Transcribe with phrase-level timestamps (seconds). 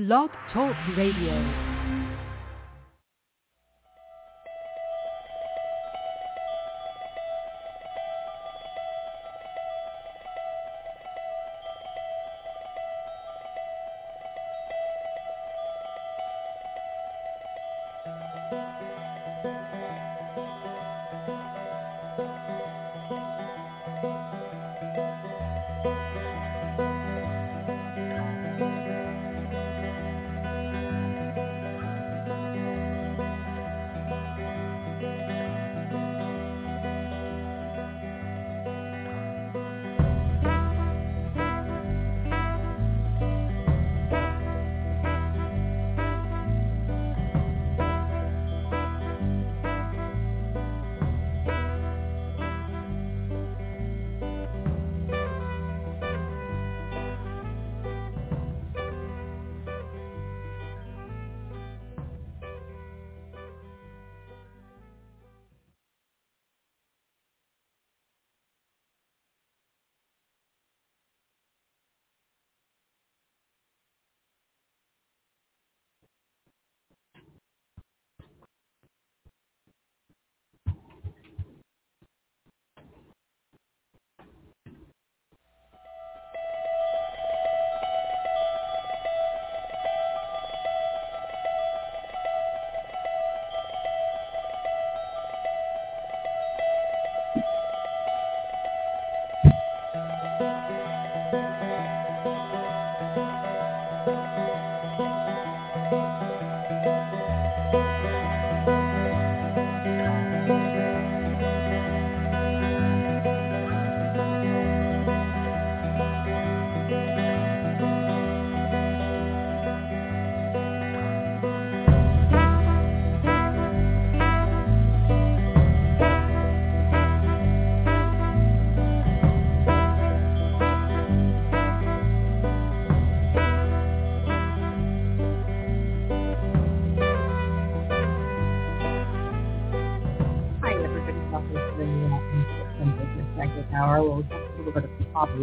[0.00, 1.69] Blog Talk Radio.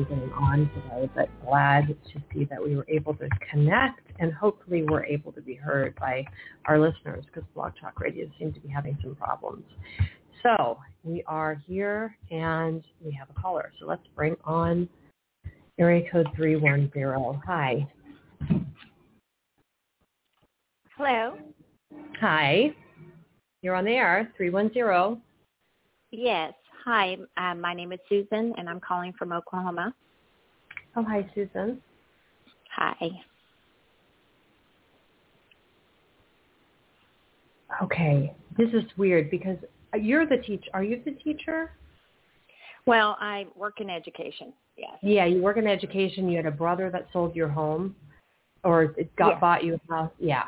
[0.06, 4.84] Going on today, but glad to see that we were able to connect and hopefully
[4.84, 6.26] we're able to be heard by
[6.66, 9.64] our listeners because Blog Talk Radio seems to be having some problems.
[10.44, 13.72] So we are here and we have a caller.
[13.80, 14.88] So let's bring on
[15.80, 17.42] area code 310.
[17.46, 17.88] Hi.
[20.98, 21.38] Hello.
[22.20, 22.74] Hi.
[23.62, 25.22] You're on the air, 310.
[26.12, 26.54] Yes.
[26.88, 27.18] Hi.
[27.36, 29.94] Um, my name is Susan, and I'm calling from Oklahoma.
[30.96, 31.82] Oh, hi, Susan.
[32.78, 32.96] Hi.
[37.84, 38.34] Okay.
[38.58, 39.58] This is weird because
[40.00, 40.70] you're the teacher.
[40.74, 41.72] Are you the teacher?
[42.86, 44.54] Well, I work in education.
[44.78, 44.94] Yes.
[45.04, 46.30] Yeah, you work in education.
[46.30, 47.98] You had a brother that sold your home
[48.64, 49.40] or it got Yeah.
[49.40, 50.12] bought you a house.
[50.20, 50.48] Yeah.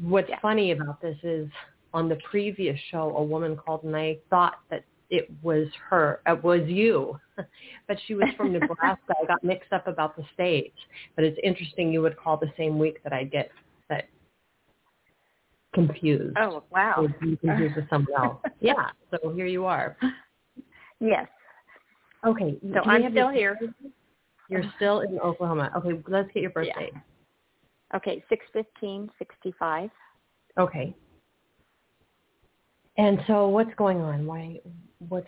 [0.00, 0.40] What's Yeah.
[0.40, 1.48] funny about this is
[1.94, 6.42] on the previous show, a woman called and I thought that it was her, it
[6.42, 7.18] was you,
[7.88, 9.14] but she was from Nebraska.
[9.22, 10.76] I got mixed up about the states,
[11.16, 13.50] but it's interesting you would call the same week that I get
[13.88, 14.08] that
[15.74, 16.36] confused.
[16.38, 17.06] Oh, wow.
[17.22, 18.42] You confused with someone else.
[18.60, 18.90] Yeah.
[19.10, 19.96] So here you are.
[21.00, 21.28] Yes.
[22.26, 22.58] Okay.
[22.74, 23.56] So I'm still here.
[24.48, 24.70] You're uh-huh.
[24.76, 25.70] still in Oklahoma.
[25.76, 26.98] Okay, let's get your birth Yeah.
[27.94, 29.90] Okay, six fifteen sixty five.
[30.58, 30.94] Okay.
[32.98, 34.26] And so what's going on?
[34.26, 34.60] Why
[35.08, 35.26] what's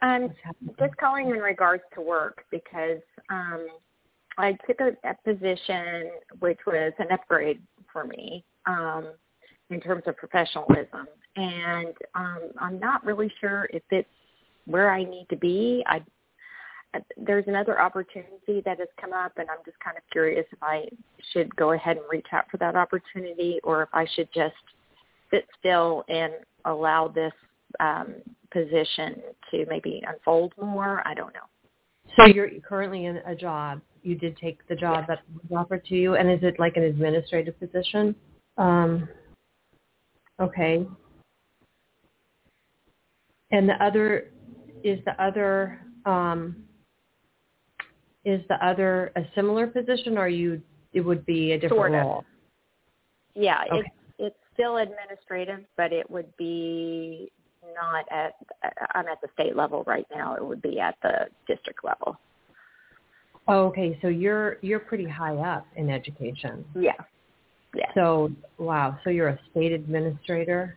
[0.00, 0.74] I'm what's happening?
[0.80, 3.00] just calling in regards to work because
[3.30, 3.68] um,
[4.38, 7.60] I took a, a position which was an upgrade
[7.92, 9.12] for me um,
[9.70, 11.06] in terms of professionalism,
[11.36, 14.08] and um, I'm not really sure if it's
[14.64, 15.84] where I need to be.
[15.86, 16.00] I
[17.16, 20.88] there's another opportunity that has come up, and I'm just kind of curious if I
[21.32, 24.54] should go ahead and reach out for that opportunity, or if I should just
[25.32, 26.32] sit still and
[26.64, 27.32] allow this
[27.80, 28.14] um,
[28.52, 29.16] position
[29.50, 31.02] to maybe unfold more.
[31.06, 31.40] I don't know.
[32.16, 33.80] So you're currently in a job.
[34.02, 36.82] You did take the job that was offered to you and is it like an
[36.82, 38.14] administrative position?
[38.58, 39.08] Um
[40.40, 40.86] okay.
[43.52, 44.30] And the other
[44.82, 46.56] is the other um
[48.24, 50.60] is the other a similar position or you
[50.92, 52.06] it would be a different Sort of.
[52.06, 52.24] role?
[53.34, 53.78] Yeah, Okay.
[53.78, 53.88] it's
[54.54, 57.30] still administrative, but it would be
[57.74, 58.34] not at.
[58.94, 60.34] I'm at the state level right now.
[60.34, 62.18] It would be at the district level.
[63.48, 66.64] Oh, okay, so you're you're pretty high up in education.
[66.74, 66.92] Yeah.
[67.74, 67.90] Yes.
[67.94, 68.98] So wow.
[69.04, 70.76] So you're a state administrator.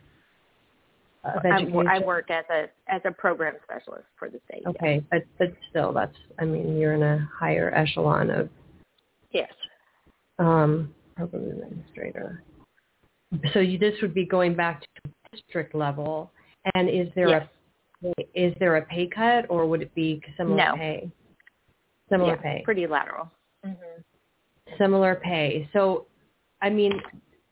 [1.24, 1.88] Of I, education?
[1.88, 4.64] I work as a as a program specialist for the state.
[4.68, 8.50] Okay, but but still, that's I mean, you're in a higher echelon of
[9.32, 9.52] Yes.
[10.40, 12.42] um, program administrator.
[13.54, 16.32] So you, this would be going back to district level.
[16.76, 17.48] And is there Yes.
[17.48, 17.50] a
[18.36, 20.76] is there a pay cut or would it be similar No.
[20.76, 21.10] pay?
[22.10, 22.62] Similar yeah, pay.
[22.64, 23.32] Pretty lateral.
[23.64, 23.74] hmm
[24.78, 25.70] Similar pay.
[25.74, 26.08] So,
[26.62, 27.02] I mean,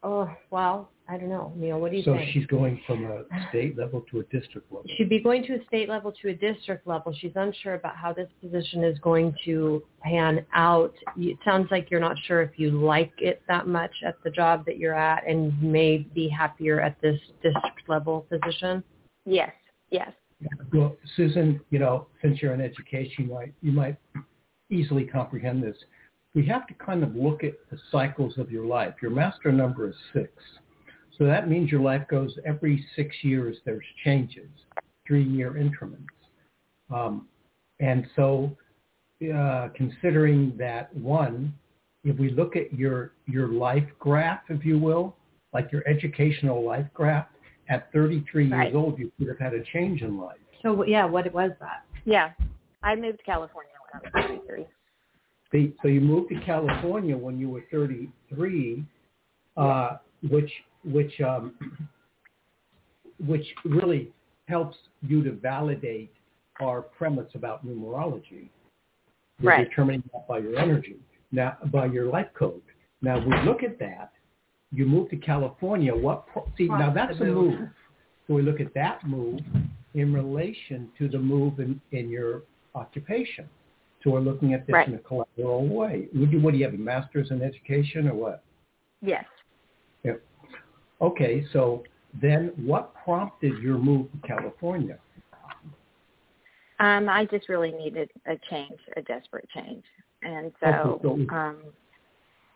[0.04, 1.80] oh well, I don't know, Neil.
[1.80, 2.30] What do you So think?
[2.30, 4.86] So she's going from a state level to a district level.
[4.96, 7.14] She'd be going to a state level to a district level.
[7.20, 10.94] She's unsure about how this position is going to pan out.
[11.18, 14.66] It sounds like you're not sure if you like it that much at the job
[14.66, 18.82] that you're at and may be happier at this district level position.
[19.26, 19.52] Yes.
[19.90, 20.12] Yes.
[20.74, 23.98] Well, Susan, you know, since you're in education, you might, you might
[24.70, 25.76] easily comprehend this.
[26.34, 28.96] We have to kind of look at the cycles of your life.
[29.02, 30.32] Your master number is six.
[31.18, 34.50] So that means your life goes every six years, there's changes,
[35.06, 36.08] three-year increments.
[36.94, 37.28] Um,
[37.80, 38.56] and so
[39.34, 41.54] uh, considering that, one,
[42.04, 45.16] if we look at your, your life graph, if you will,
[45.54, 47.28] like your educational life graph,
[47.70, 48.66] at 33 Right.
[48.66, 50.38] years old, you could have had a change in life.
[50.62, 51.86] So yeah, what was that?
[52.06, 52.32] Yeah.
[52.82, 54.66] I moved to California when I was 33.
[55.52, 58.84] The- So you moved to California when you were 33,
[59.56, 59.98] uh,
[60.30, 60.52] which
[60.84, 61.54] which um,
[63.26, 64.12] which really
[64.48, 66.12] helps you to validate
[66.62, 68.50] our premise about numerology.
[69.40, 69.70] You're Right.
[69.70, 70.98] determining that by your energy,
[71.32, 72.62] now by your life code.
[73.02, 74.12] Now we look at that.
[74.72, 75.94] You move to California.
[75.94, 76.28] What?
[76.28, 77.60] Pro- see, now that's a move?
[77.60, 77.70] move.
[78.28, 79.42] So we look at that move
[79.94, 82.44] in relation to the move in, in your
[82.74, 83.48] occupation.
[84.04, 84.88] So we're looking at this Right.
[84.88, 86.08] in a collateral way.
[86.16, 88.44] Would you, what do you have, a master's in education or what?
[89.02, 89.26] Yes.
[90.04, 90.22] Yep.
[91.02, 91.84] Okay, so
[92.22, 94.98] then what prompted your move to California?
[96.80, 99.84] Um, I just really needed a change, a desperate change.
[100.22, 100.68] And so,
[101.04, 101.58] Okay, so- um,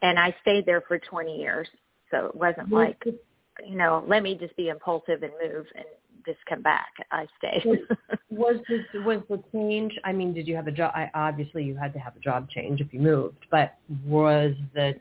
[0.01, 1.67] and I stayed there for 20 years.
[2.11, 5.85] So it wasn't like, you know, let me just be impulsive and move and
[6.25, 6.91] just come back.
[7.11, 7.87] I stayed.
[8.29, 9.97] Was this was the change?
[10.05, 10.91] I mean, did you have a job?
[10.95, 14.95] I, obviously, you had to have a job change if you moved, but was the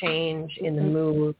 [0.00, 1.34] change in the move?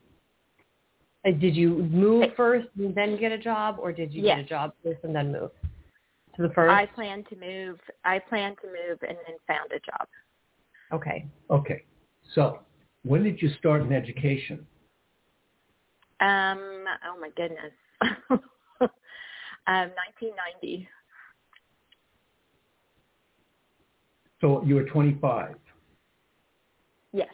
[1.27, 4.37] Uh, Did you move first and then get a job, or did you Yes.
[4.37, 5.51] get a job first and then move
[6.37, 6.71] to the first?
[6.73, 7.79] I plan to move.
[8.05, 10.09] I plan to move and then found a job.
[10.93, 11.85] okay, Okay,
[12.35, 12.61] so
[13.05, 14.67] when did you start in education?
[16.21, 17.73] Um, oh my goodness.
[18.03, 18.89] um,
[19.67, 20.89] 1990.
[24.41, 25.55] So you were 25.
[27.13, 27.29] Yes.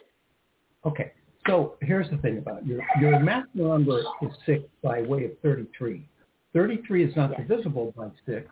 [0.85, 1.11] Okay,
[1.47, 3.19] so here's the thing about your your
[3.53, 6.07] number is six by way of 33.
[6.53, 7.47] 33 is not Yes.
[7.47, 8.49] divisible by six,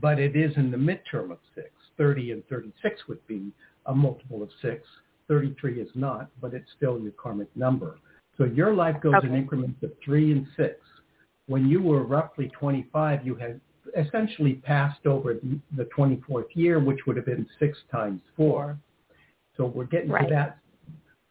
[0.00, 1.70] but it is in the midterm of six.
[1.96, 3.52] 30 and 36 would be
[3.86, 4.86] a multiple of six.
[5.28, 7.98] 33 is not, but it's still your karmic number.
[8.36, 10.80] So your life goes in increments of three and six.
[11.46, 13.60] When you were roughly 25, you had
[13.96, 18.78] essentially passed over the, the 24th year, which would have been six times four.
[19.56, 20.28] So we're getting Right.
[20.28, 20.58] to that.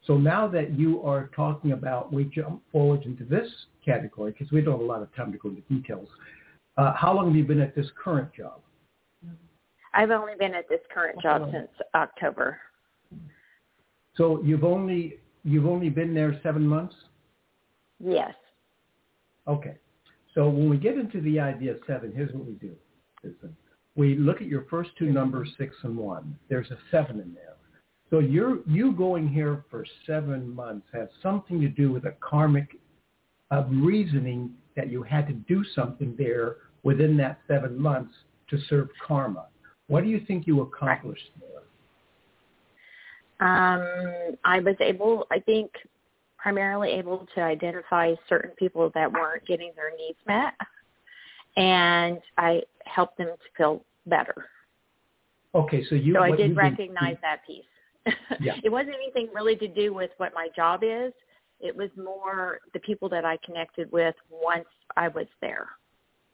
[0.05, 3.47] So now that you are talking about, we jump forward into this
[3.83, 6.07] category because we don't have a lot of time to go into details.
[6.77, 8.59] Uh, how long have you been at this current job?
[9.93, 11.51] I've only been at this current job Okay.
[11.53, 12.59] since October.
[14.15, 16.95] So you've only you've only been there seven months.
[17.99, 18.33] Yes.
[19.47, 19.77] Okay.
[20.33, 22.75] So when we get into the idea of seven, here's what we do.
[23.95, 26.37] We look at your first two numbers, six and one.
[26.49, 27.55] There's a seven in there.
[28.15, 32.77] So you're, you going here for seven months has something to do with a karmic
[33.51, 38.13] of reasoning that you had to do something there within that seven months
[38.51, 39.47] to serve karma.
[39.87, 41.63] What do you think you accomplished there?
[43.45, 45.71] Um, I was able, I think,
[46.37, 50.53] primarily able to identify certain people that weren't getting their needs met,
[51.57, 54.45] and I helped them to feel better.
[55.53, 56.13] Okay, so you.
[56.13, 57.65] so I did recognize that piece.
[58.39, 58.53] Yeah.
[58.63, 61.13] it wasn't anything really to do with what my job is.
[61.59, 64.65] It was more the people that I connected with once
[64.97, 65.69] I was there.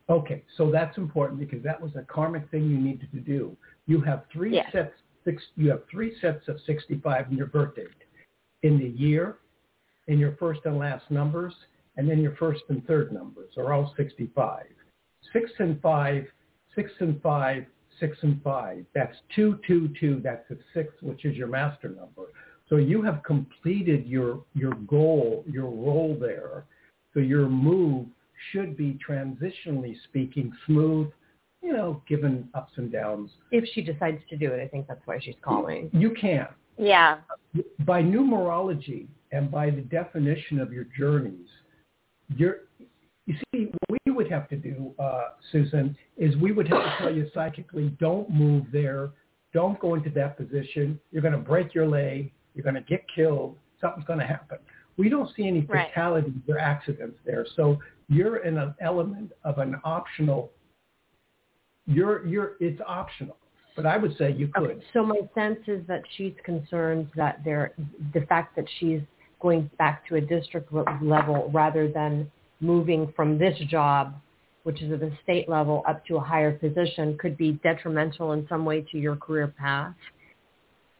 [0.09, 3.55] Okay, so that's important because that was a karmic thing you needed to do.
[3.85, 4.71] You have three Yes.
[4.71, 7.87] sets six you have three sets of 65 in your birth date.
[8.63, 9.37] In the year,
[10.07, 11.53] in your first and last numbers,
[11.97, 14.65] and then your first and third numbers are all 65.
[15.33, 16.25] 6 and 5,
[16.75, 17.65] 6 and 5,
[18.01, 18.85] 6 and 5.
[18.93, 22.23] That's 222, that's a 6, which is your master number.
[22.67, 26.65] So you have completed your your goal, your role there.
[27.13, 28.07] So your move
[28.51, 31.11] should be transitionally speaking smooth,
[31.61, 33.29] you know, given ups and downs.
[33.51, 35.89] If she decides to do it, I think that's why she's calling.
[35.93, 36.47] You can.
[36.77, 37.17] Yeah.
[37.85, 41.47] By numerology and by the definition of your journeys,
[42.35, 42.61] you're
[43.31, 46.95] you see, what we would have to do, uh, Susan, is we would have to
[46.99, 49.11] tell you psychically, don't move there,
[49.53, 50.99] don't go into that position.
[51.11, 52.31] You're going to break your leg.
[52.53, 53.57] You're going to get killed.
[53.79, 54.57] Something's going to happen.
[54.97, 55.87] We don't see any Right.
[55.89, 57.45] fatalities or accidents there.
[57.55, 60.51] So you're in an element of an optional.
[61.85, 63.37] You're you're it's optional,
[63.75, 64.71] but I would say you could.
[64.71, 67.73] Okay, so my sense is that she's concerned that there,
[68.13, 69.01] the fact that she's
[69.39, 70.71] going back to a district
[71.01, 72.29] level rather than
[72.61, 74.13] moving from this job,
[74.63, 78.47] which is at the state level, up to a higher position, could be detrimental in
[78.47, 79.93] some way to your career path.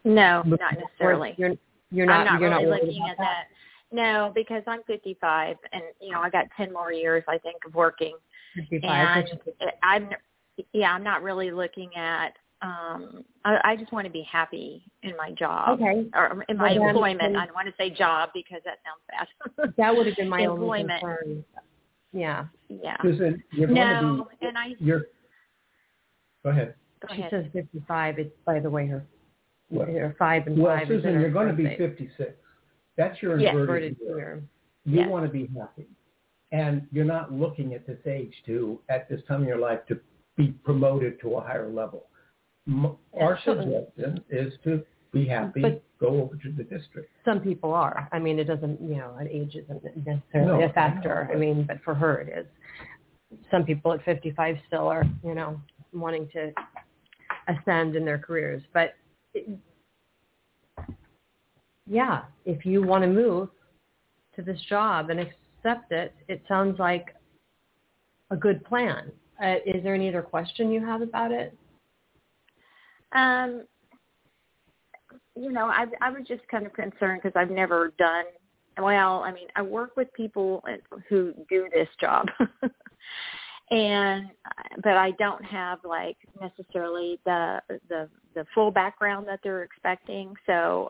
[0.04, 1.36] No, not necessarily.
[1.38, 1.54] You're
[1.92, 3.44] you're not I'm not you're really not looking at that.
[3.94, 7.76] No, because I'm 55, and you know I got 10 more years, I think, of
[7.76, 8.16] working.
[8.56, 10.10] 55, and which is- it- I'm,
[10.74, 12.34] yeah, I'm not really looking at.
[12.62, 16.06] Um I, I just want to be happy in my job Okay.
[16.14, 17.34] or in my Well, employment.
[17.34, 19.02] then- I don't want to say job because that sounds
[19.58, 19.74] bad.
[19.78, 21.00] that would have been my only Employment.
[21.02, 21.46] concern.
[22.14, 22.46] Yeah.
[22.70, 22.98] yeah.
[23.02, 24.46] Susan, you're going No, to be.
[24.48, 25.06] and I You're.
[26.44, 26.76] Go ahead.
[27.02, 27.32] go She ahead.
[27.32, 28.20] says 55.
[28.20, 29.04] It's by the way her,
[29.70, 29.88] What?
[29.88, 30.84] her five and Well, five.
[30.92, 32.32] is in Susan, you're going to be 56.
[32.98, 33.56] That's your Yes.
[33.56, 34.18] inverted Inverted year.
[34.18, 34.44] year.
[34.86, 35.10] You Yes.
[35.10, 35.88] want to be happy.
[36.52, 40.00] And you're not looking at this age to, at this time in your life, to
[40.36, 42.08] be promoted to a higher level.
[43.20, 47.12] Our suggestion is to be happy, But- go over to the district.
[47.26, 48.08] Some people are.
[48.12, 51.28] I mean, it doesn't, you know, an age isn't necessarily No, a factor.
[51.30, 51.34] I.
[51.34, 53.40] I mean, but for her it is.
[53.50, 55.60] Some people at 55 still are, you know,
[55.94, 56.52] wanting to
[57.48, 58.64] ascend in their careers.
[58.74, 58.96] But
[59.34, 59.48] it,
[61.88, 63.50] yeah, if you want to move
[64.36, 67.16] to this job and accept it, it sounds like
[68.32, 69.12] a good plan.
[69.44, 71.58] Uh, is there any other question you have about it?
[73.14, 73.64] Um,
[75.36, 78.26] you know, I I was just kind of concerned because I've never done.
[78.78, 80.64] Well, I mean, I work with people
[81.10, 82.28] who do this job,
[83.72, 84.30] and
[84.84, 90.34] but I don't have like necessarily the the the full background that they're expecting.
[90.46, 90.88] So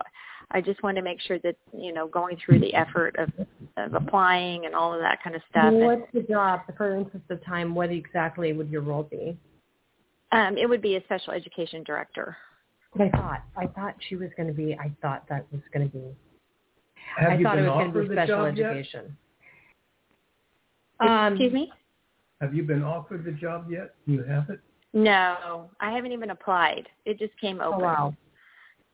[0.52, 3.30] I just want to make sure that you know going through the effort of
[3.78, 5.74] of applying and all of that kind of stuff.
[5.74, 6.62] What's the job?
[6.78, 9.38] For interest of time, what exactly would your role be?
[10.32, 12.38] Um, it would be a special education director.
[12.96, 14.76] But I thought I thought she was going to be.
[14.76, 16.04] I thought that was going to be.
[17.18, 19.18] Have I you thought it been was going to offered be the special job education.
[21.00, 21.72] Um, Excuse me.
[22.42, 23.96] Have you been offered the job yet?
[24.06, 24.60] You haven't?
[24.94, 26.88] No, I haven't even applied.
[27.06, 28.14] It just came Oh wow!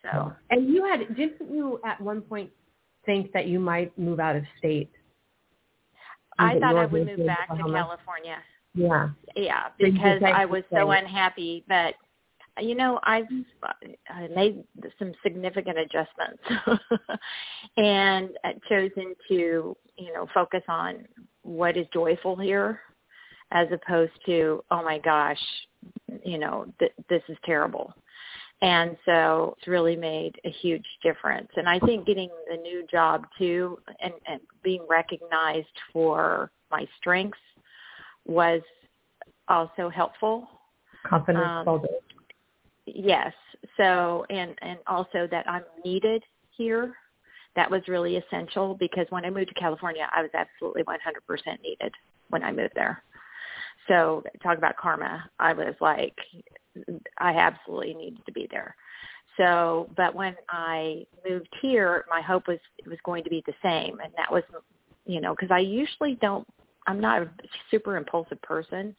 [0.03, 2.51] So And you had didn't you at one point
[3.05, 4.91] think that you might move out of state?
[6.37, 7.77] I thought I would move back to Oklahoma?
[7.77, 8.37] California.
[8.77, 9.09] Yeah.
[9.35, 11.63] Yeah, because I was so unhappy.
[11.67, 11.95] But
[12.59, 13.25] you know, I've
[13.63, 14.63] uh, made
[14.97, 16.81] some significant adjustments
[17.77, 21.07] and uh, chosen to you know focus on
[21.43, 22.79] what is joyful here,
[23.51, 25.41] as opposed to oh my gosh,
[26.23, 27.93] you know th- this is terrible.
[28.59, 31.49] And so it's really made a huge difference.
[31.57, 37.37] And I think getting the new job too and, and being recognized for my strengths
[38.27, 38.61] was
[39.47, 40.47] also helpful.
[41.05, 41.91] Confidence Um, building.
[42.85, 43.33] Yes.
[43.77, 46.95] So and and also that I'm needed here.
[47.55, 51.91] That was really essential because when I moved to California, I was absolutely 100% needed
[52.29, 53.03] when I moved there.
[53.87, 55.27] So talk about karma.
[55.39, 56.15] I was like,
[57.17, 58.75] I absolutely needed to be there.
[59.37, 63.53] So, but when I moved here, my hope was it was going to be the
[63.63, 64.43] same, and that was,
[65.05, 66.47] you know, because I usually don't.
[66.87, 67.29] I'm not a
[67.69, 68.95] super impulsive person,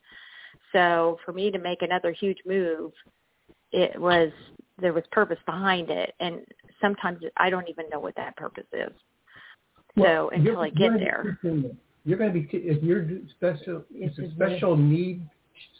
[0.73, 2.93] so for me to make another huge move,
[3.73, 4.31] it was
[4.81, 6.41] there was purpose behind it, and
[6.81, 8.93] sometimes I don't even know what that purpose is.
[9.97, 11.05] Well, so until you're- I get you're gonna be
[11.63, 15.29] there, You're going to be, t- if you're special, It's a- special need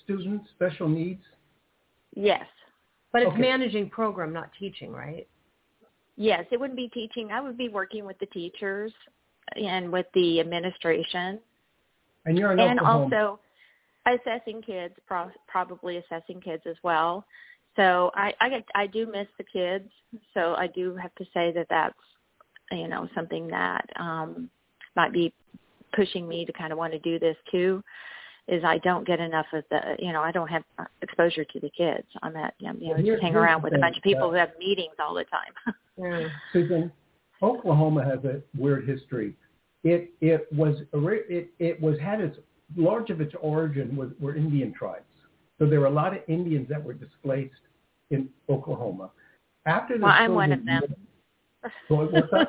[0.03, 1.23] students, special needs?
[2.17, 2.45] yes,
[3.13, 3.41] But it's okay.
[3.41, 5.29] managing program, not teaching, right?
[6.17, 7.31] yes, it wouldn't be teaching.
[7.31, 8.93] I would be working with the teachers
[9.55, 11.39] and with the administration,
[12.29, 13.17] And you're in and Oklahoma.
[13.17, 13.41] also
[14.07, 17.25] assessing kids, pro- probably assessing kids as well.
[17.77, 19.89] So I I, get, I do miss the kids.
[20.35, 21.95] So I do have to say that that's
[22.71, 24.51] you know something that um,
[24.97, 25.33] might be
[25.95, 27.83] pushing me to kind of want to do this too.
[28.47, 30.65] Is I don't get enough of the you know I don't have
[31.03, 32.07] exposure to the kids.
[32.23, 34.37] I'm at you know Well, just hang around with a bunch of people uh, who
[34.37, 35.75] have meetings all the time.
[36.01, 36.29] Yeah.
[36.53, 36.93] Susan,
[37.43, 39.35] Oklahoma has a weird history.
[39.85, 42.39] It it was it it was had its
[42.77, 45.05] large of its origin was, were Indian tribes.
[45.59, 47.55] So there were a lot of Indians that were displaced
[48.11, 49.11] in Oklahoma.
[49.67, 50.83] After the well, I'm one of them.
[51.91, 52.09] War.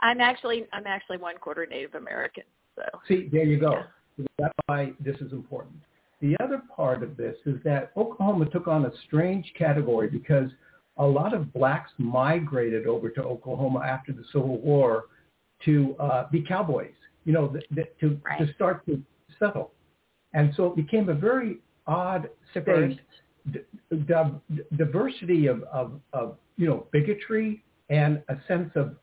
[0.00, 2.44] I'm actually I'm actually one quarter Native American.
[2.76, 3.82] So See, there you go.
[4.16, 4.26] Yeah.
[4.38, 5.76] That's why this is important.
[6.20, 10.50] The other part of this is that Oklahoma took on a strange category because
[10.98, 15.06] a lot of blacks migrated over to Oklahoma after the Civil War
[15.64, 18.38] to uh, be cowboys, you know, th- th- to, Right.
[18.38, 19.02] to start to
[19.38, 19.72] settle.
[20.32, 23.00] And so it became a very odd state,
[23.50, 28.96] d- d- diversity of, of, of, you know, bigotry and a sense of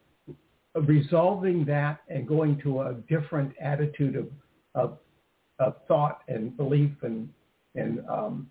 [0.78, 4.28] of resolving that and going to a different attitude of,
[4.76, 4.98] of,
[5.60, 7.28] of thought and belief and,
[7.76, 8.48] and um,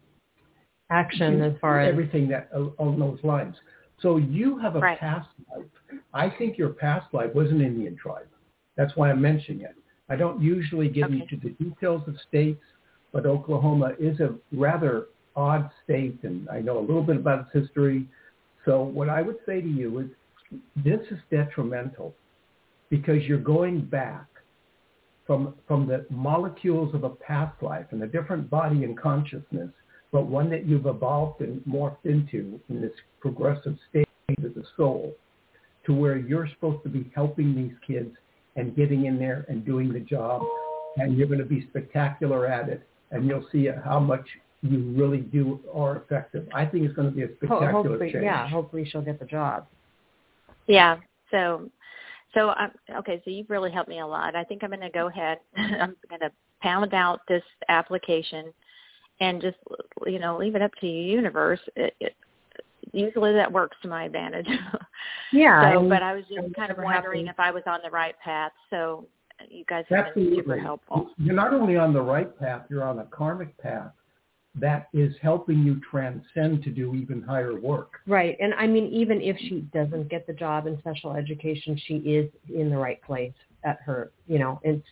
[0.90, 2.48] Action as far as everything that
[2.78, 3.56] on those lines.
[4.00, 4.98] So you have a Right.
[4.98, 5.66] past life.
[6.12, 8.28] I think your past life was an Indian tribe.
[8.76, 9.74] That's why I'm mentioning it.
[10.08, 11.20] I don't usually get Okay.
[11.20, 12.62] into the details of states,
[13.12, 17.52] but Oklahoma is a rather odd state, and I know a little bit about its
[17.52, 18.06] history.
[18.64, 20.10] So what I would say to you is
[20.76, 22.14] this is detrimental
[22.88, 24.26] because you're going back
[25.26, 29.70] from from the molecules of a past life and a different body and consciousness,
[30.16, 34.08] but one that you've evolved and morphed into in this progressive state
[34.42, 35.14] of the soul,
[35.84, 38.16] to where you're supposed to be helping these kids
[38.56, 40.40] and getting in there and doing the job,
[40.96, 44.26] and you're going to be spectacular at it, and you'll see how much
[44.62, 46.48] you really do are effective.
[46.54, 48.24] I think it's going to be a spectacular hopefully, change.
[48.24, 49.66] yeah, hopefully she'll get the job.
[50.66, 50.96] Yeah.
[51.30, 51.68] So,
[52.32, 52.70] so I'm
[53.00, 53.20] okay.
[53.22, 54.34] So you've really helped me a lot.
[54.34, 55.40] I think I'm going to go ahead.
[55.58, 56.30] I'm going to
[56.62, 58.46] pound out this application,
[59.20, 59.56] and just
[60.06, 61.60] you know leave it up to the universe.
[61.76, 62.16] It, it,
[62.92, 64.48] usually that works to my advantage.
[65.32, 67.90] Yeah, so, but I was just kind of wondering happens- if I was on the
[67.90, 68.52] right path.
[68.70, 69.06] So
[69.48, 71.10] you guys have been super helpful.
[71.18, 73.90] You're not only on the right path, you're on a karmic path
[74.58, 78.00] that is helping you transcend to do even higher work.
[78.06, 78.36] Right.
[78.40, 82.30] And I mean, even if she doesn't get the job in special education, she is
[82.54, 84.86] in the right place at her, you know, it's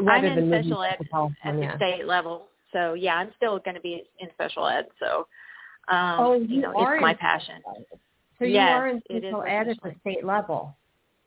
[0.00, 1.72] rather I'm than in moving special to ed at the California.
[1.76, 2.46] state level.
[2.72, 4.86] So yeah, I'm still going to be in special ed.
[4.98, 5.26] So
[5.88, 7.62] um, oh, you, you know, are it's my passion.
[8.38, 10.76] So you Yes, are in it is special ed at the state level.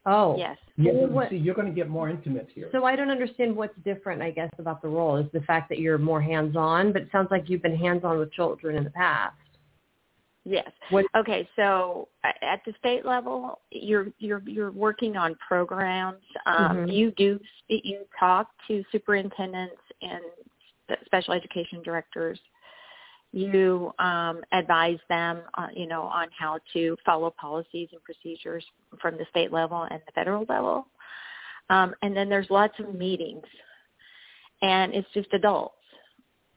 [0.06, 0.36] Oh.
[0.38, 0.58] Yes.
[0.78, 2.70] Yeah, Well, but what- see, you're going to get more intimate here.
[2.72, 5.78] So I don't understand what's different, I guess, about the role is the fact that
[5.78, 9.36] you're more hands-on, but it sounds like you've been hands-on with children in the past.
[10.44, 10.72] Yes.
[10.90, 16.24] What- Okay, so at the state level, you're you're you're working on programs.
[16.48, 16.92] Um, Mhm.
[16.92, 20.41] You do you talk to superintendents and spe-
[21.06, 22.40] special education directors.
[23.34, 28.66] You um, advise them, uh, you know, on how to follow policies and procedures
[29.02, 30.88] from the state level and the federal level.
[31.70, 33.46] Um, and then there's lots of meetings,
[34.62, 35.76] and it's just adults,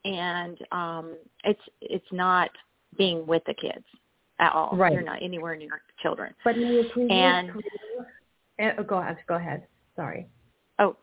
[0.04, 2.50] and um, it's it's not
[2.98, 3.84] being with the kids
[4.40, 4.76] at all.
[4.76, 4.92] Right.
[4.92, 6.34] You're not anywhere near children.
[6.42, 9.66] But in your previous And- career, uh, go ahead, go ahead.
[9.94, 10.26] Sorry.
[10.80, 10.96] Oh,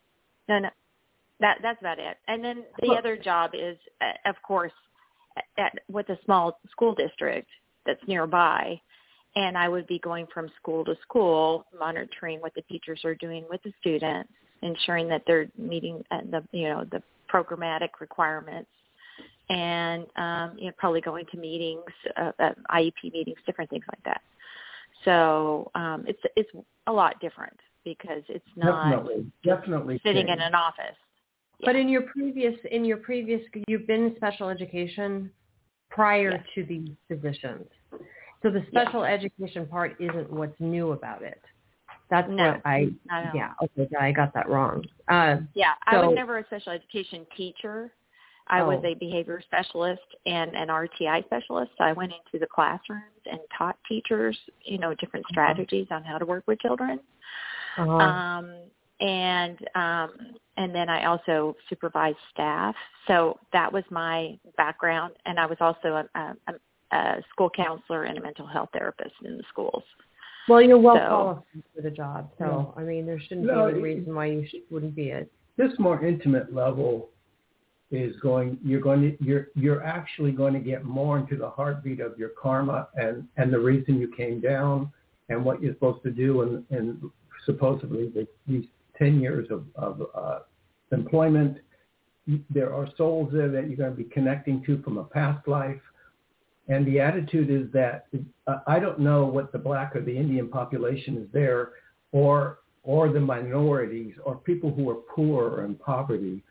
[0.50, 0.70] no, no.
[1.42, 2.18] That that's about it.
[2.28, 4.72] And then the Well- other job is, uh, of course,
[5.58, 7.50] at, with a small school district
[7.86, 8.80] that's nearby,
[9.36, 13.46] and I would be going from school to school, monitoring what the teachers are doing
[13.50, 17.02] with the students, ensuring that they're meeting uh, the you know the
[17.34, 18.70] programmatic requirements,
[19.50, 21.84] and um, you know probably going to meetings,
[22.18, 24.22] uh, uh, IEP meetings, different things like that.
[25.06, 26.52] So um, it's it's
[26.86, 30.40] a lot different because it's not definitely, definitely sitting change.
[30.40, 30.98] in an office.
[31.64, 35.32] But in your previous, in your previous, you've been in special education
[35.90, 36.46] prior Yes.
[36.56, 37.68] to these positions.
[38.42, 41.42] So the special education part isn't what's new about it.
[42.10, 43.36] That's No, what I, not at all.
[43.36, 44.84] yeah, okay, I got that wrong.
[45.08, 47.94] Uh, Yeah, I was never a special education teacher.
[48.48, 48.88] I was Oh.
[48.88, 51.72] a behavior specialist and an RTI specialist.
[51.78, 55.34] So I went into the classrooms and taught teachers, you know, different Uh-huh.
[55.34, 57.00] strategies on how to work with children.
[57.78, 58.72] uh, Um,
[59.02, 60.12] and um,
[60.58, 62.76] and then I also supervised staff.
[63.08, 68.18] So that was my background, and I was also a, a, a school counselor and
[68.18, 69.84] a mental health therapist in the schools.
[70.48, 72.30] well, you're well so- qualified for the job.
[72.38, 75.32] So, I mean, there shouldn't No, be any reason why you sh- wouldn't be it.
[75.58, 77.10] this more intimate level
[77.92, 82.00] is going you're going to you're you're actually going to get more into the heartbeat
[82.00, 84.90] of your karma and and the reason you came down
[85.28, 87.02] and what you're supposed to do and and
[87.46, 88.64] supposedly the, these
[89.02, 90.40] 10 years of of uh,
[90.92, 91.58] employment
[92.50, 95.82] there are souls there that you're going to be connecting to from a past life
[96.68, 98.06] and the attitude is that
[98.48, 101.74] uh, I don't know what the black or the Indian population is there
[102.12, 106.44] or or the minorities or people who are poor or in poverty.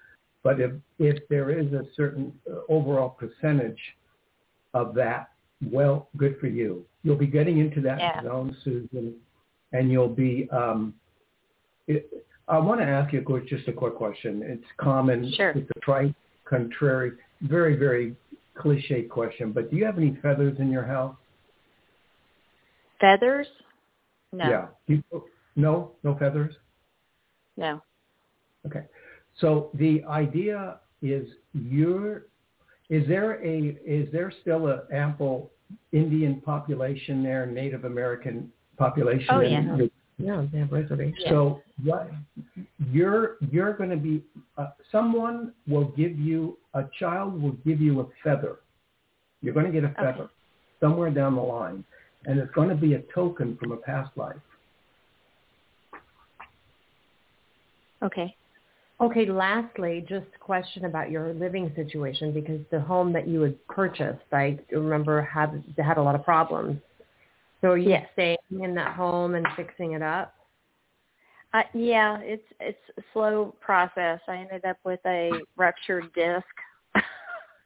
[0.42, 3.80] But if if there is a certain uh, overall percentage
[4.74, 5.30] of that,
[5.70, 6.84] well, good for you.
[7.02, 8.22] You'll be getting into that Yeah.
[8.22, 9.14] zone, Susan,
[9.72, 10.48] and you'll be.
[10.50, 10.94] Um,
[11.86, 14.42] it, I want to ask you just a quick question.
[14.44, 15.32] It's common.
[15.36, 15.50] Sure.
[15.50, 18.16] It's a trite, contrary, very, very
[18.58, 19.52] cliche question.
[19.52, 21.14] But do you have any feathers in your house?
[23.00, 23.46] Feathers?
[24.32, 24.48] No.
[24.48, 24.66] Yeah.
[24.88, 25.02] You,
[25.54, 26.54] no, no feathers.
[27.56, 27.82] No.
[28.66, 28.82] Okay.
[29.38, 32.26] So the idea is you're
[32.90, 35.50] is there a is there still a ample
[35.92, 39.28] Indian population there, Native American population?
[39.30, 39.86] Oh, in yeah.
[40.20, 41.24] Yeah, they have reservations.
[41.28, 42.10] So what
[42.92, 44.22] you're you're going to be
[44.58, 48.56] uh, someone will give you a child will give you a feather.
[49.40, 50.12] You're going to get a Okay.
[50.12, 50.28] feather
[50.80, 51.84] somewhere down the line,
[52.26, 54.36] and it's going to be a token from a past life.
[58.02, 58.34] Okay.
[59.00, 63.66] Okay, lastly, just a question about your living situation because the home that you had
[63.66, 66.78] purchased, I remember had had a lot of problems.
[67.62, 68.06] So are you Yes.
[68.12, 70.34] staying in that home and fixing it up?
[71.52, 74.20] Uh, yeah, it's it's a slow process.
[74.28, 76.46] I ended up with a ruptured disc.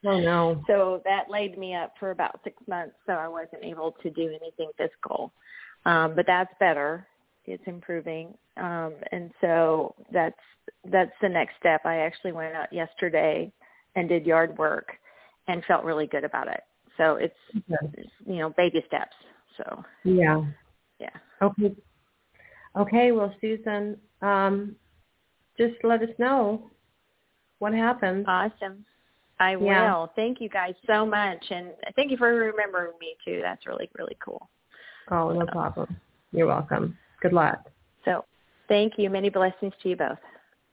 [0.06, 0.62] Oh no.
[0.66, 4.28] so that laid me up for about six months, so I wasn't able to do
[4.28, 5.32] anything physical.
[5.84, 7.06] Um, but that's better.
[7.44, 8.34] It's improving.
[8.56, 10.40] Um, and so that's
[10.90, 11.82] that's the next step.
[11.84, 13.52] I actually went out yesterday
[13.96, 14.92] and did yard work
[15.46, 16.62] and felt really good about it.
[16.96, 17.34] So it's,
[17.94, 19.14] it's you know, baby steps.
[19.56, 20.42] So Yeah.
[20.98, 21.08] Yeah.
[21.42, 21.74] Okay.
[22.76, 24.74] Okay, well Susan, um,
[25.56, 26.70] just let us know
[27.58, 28.24] what happens.
[28.28, 28.84] Awesome.
[29.38, 29.92] I Yeah.
[29.92, 30.12] will.
[30.16, 33.40] Thank you guys so much, and thank you for remembering me too.
[33.42, 34.48] That's really really cool.
[35.10, 35.96] Oh, no problem.
[36.32, 36.96] You're welcome.
[37.20, 37.68] Good luck.
[38.04, 38.24] So,
[38.68, 39.10] thank you.
[39.10, 40.18] Many blessings to you both.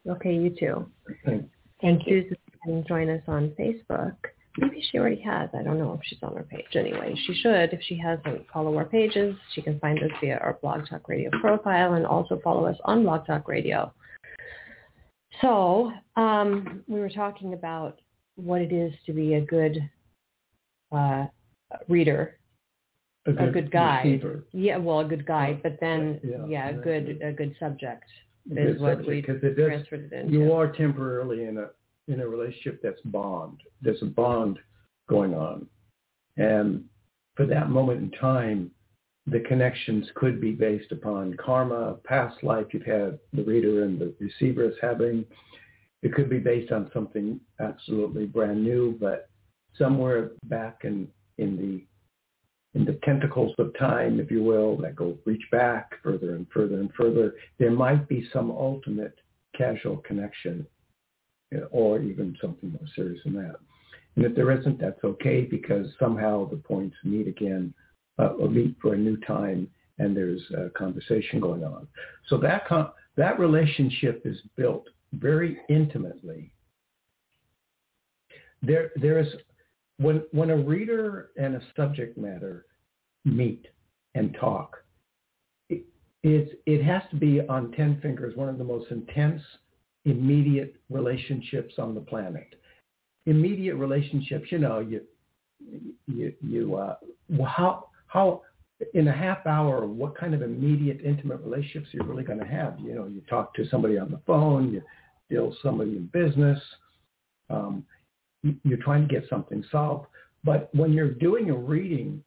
[0.07, 0.89] Okay, you too.
[1.25, 1.49] Thank
[1.83, 4.15] And Susan can join us on Facebook.
[4.57, 5.49] Maybe she already has.
[5.57, 6.65] I don't know if she's on our page.
[6.75, 7.71] Anyway, she should.
[7.73, 9.35] If she hasn't, follow our pages.
[9.53, 13.03] She can find us via our Blog Talk Radio profile and also follow us on
[13.03, 13.93] Blog Talk Radio.
[15.41, 18.01] So um, we were talking about
[18.35, 19.77] what it is to be a good
[20.91, 21.27] uh,
[21.87, 22.37] reader
[23.27, 24.03] a a good guide.
[24.05, 24.43] receiver.
[24.51, 28.03] Yeah, well, a good guide, but then Yeah, yeah, a good a good subject
[28.49, 30.33] Good is what subject, we 'cause it does transferred it into.
[30.33, 31.69] you are temporarily in a
[32.11, 33.61] in a relationship that's bond.
[33.81, 34.59] There's a bond
[35.09, 35.67] going on,
[36.37, 36.85] and
[37.35, 38.71] for that moment in time,
[39.27, 44.13] the connections could be based upon karma, past life you've had the reader and the
[44.19, 45.25] receiver is having.
[46.01, 49.29] It could be based on something absolutely brand new, but
[49.77, 51.85] somewhere back in in the
[52.73, 56.79] in the tentacles of time, if you will, that go reach back further and further
[56.79, 59.19] and further, there might be some ultimate
[59.57, 60.65] casual connection
[61.71, 63.55] or even something more serious than that.
[64.15, 67.73] And if there isn't, that's okay because somehow the points meet again
[68.19, 71.87] uh, or meet for a new time and there's a conversation going on.
[72.27, 76.51] So that con- that relationship is built very intimately.
[78.61, 79.27] There there is
[79.97, 82.65] when when a reader and a subject matter
[83.23, 83.67] meet
[84.15, 84.77] and talk,
[85.69, 89.41] it, it has to be on ten fingers one of the most intense,
[90.05, 92.55] immediate relationships on the planet.
[93.25, 95.01] Immediate relationships, you know, you
[96.07, 96.95] you you uh,
[97.45, 98.41] how how
[98.93, 102.79] in a half hour, what kind of immediate, intimate relationships you're really going to have?
[102.79, 104.81] You know, you talk to somebody on the phone, you
[105.29, 106.59] deal somebody in business.
[107.51, 107.85] Um,
[108.41, 110.07] you- you're trying to get something solved.
[110.43, 112.23] But when you're doing a reading,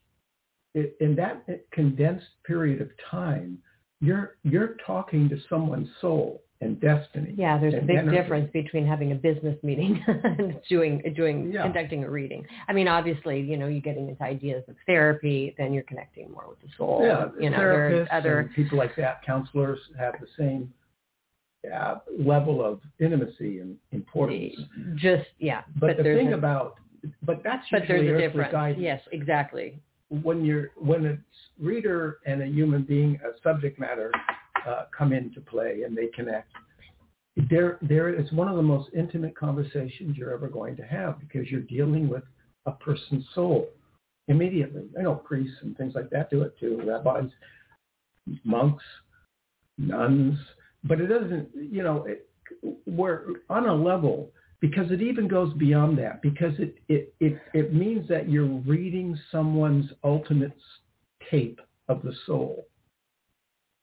[0.74, 3.60] it, in that condensed period of time,
[4.00, 7.34] you're you're talking to someone's soul and destiny.
[7.36, 8.16] Yeah, there's a big energy.
[8.16, 11.62] difference between having a business meeting and doing doing Yeah.
[11.62, 12.46] conducting a reading.
[12.68, 16.46] I mean, obviously, you know, you're getting into ideas of therapy, then you're connecting more
[16.48, 17.00] with the soul.
[17.02, 20.72] Yeah, you know, therapists other and people like that, counselors have the same
[21.74, 24.54] uh, level of intimacy and importance.
[24.96, 25.62] just yeah.
[25.76, 26.76] But, the thing a, about,
[27.22, 28.52] but that's but there's a difference.
[28.52, 28.82] guidance.
[28.82, 29.80] Yes, exactly.
[30.10, 31.16] When you're when a
[31.62, 34.10] reader and a human being, a subject matter,
[34.66, 36.50] uh, come into play and they connect,
[37.50, 41.50] there there is one of the most intimate conversations you're ever going to have because
[41.50, 42.22] you're dealing with
[42.66, 43.68] a person's soul
[44.28, 44.84] immediately.
[44.98, 47.30] I know priests and things like that do it too, rabbis,
[48.44, 48.84] monks,
[49.78, 50.38] nuns,
[50.84, 52.28] but it doesn't, you know, it,
[52.86, 57.74] we're on a level because it even goes beyond that because it, it, it, it
[57.74, 60.56] means that you're reading someone's ultimate
[61.30, 62.66] tape of the soul.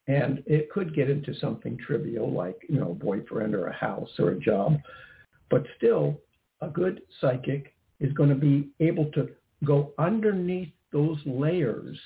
[0.08, 4.10] And it could get into something trivial like, you know, a boyfriend or a house
[4.20, 4.78] or a job.
[5.50, 6.20] But still,
[6.62, 9.30] a good psychic is going to be able to
[9.64, 11.98] go underneath those layers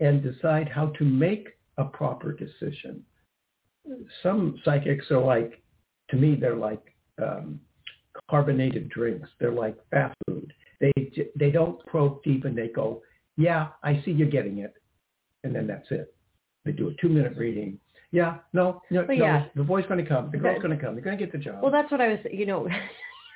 [0.00, 3.04] and decide how to make a proper decision.
[4.22, 5.62] Some psychics are like,
[6.10, 7.60] to me, they're like um,
[8.28, 9.28] carbonated drinks.
[9.38, 10.52] They're like fast food.
[10.80, 10.92] They
[11.36, 13.02] they don't probe deep and they go,
[13.36, 14.74] yeah, I see you're getting it,
[15.44, 16.14] and then that's it.
[16.64, 17.78] They do a two minute reading.
[18.12, 19.44] Yeah, no, no, well, no yeah.
[19.54, 20.30] the boy's going to come.
[20.32, 20.94] The girl's going to come.
[20.94, 21.62] They're going to get the job.
[21.62, 22.68] Well, that's what I was, you know,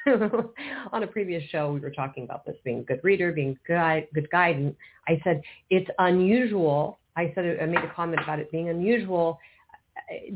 [0.92, 4.06] on a previous show, we were talking about this being a good reader, being good,
[4.14, 4.56] good guide.
[4.56, 4.74] And
[5.08, 6.98] I said, it's unusual.
[7.16, 9.38] I said, I made a comment about it being unusual.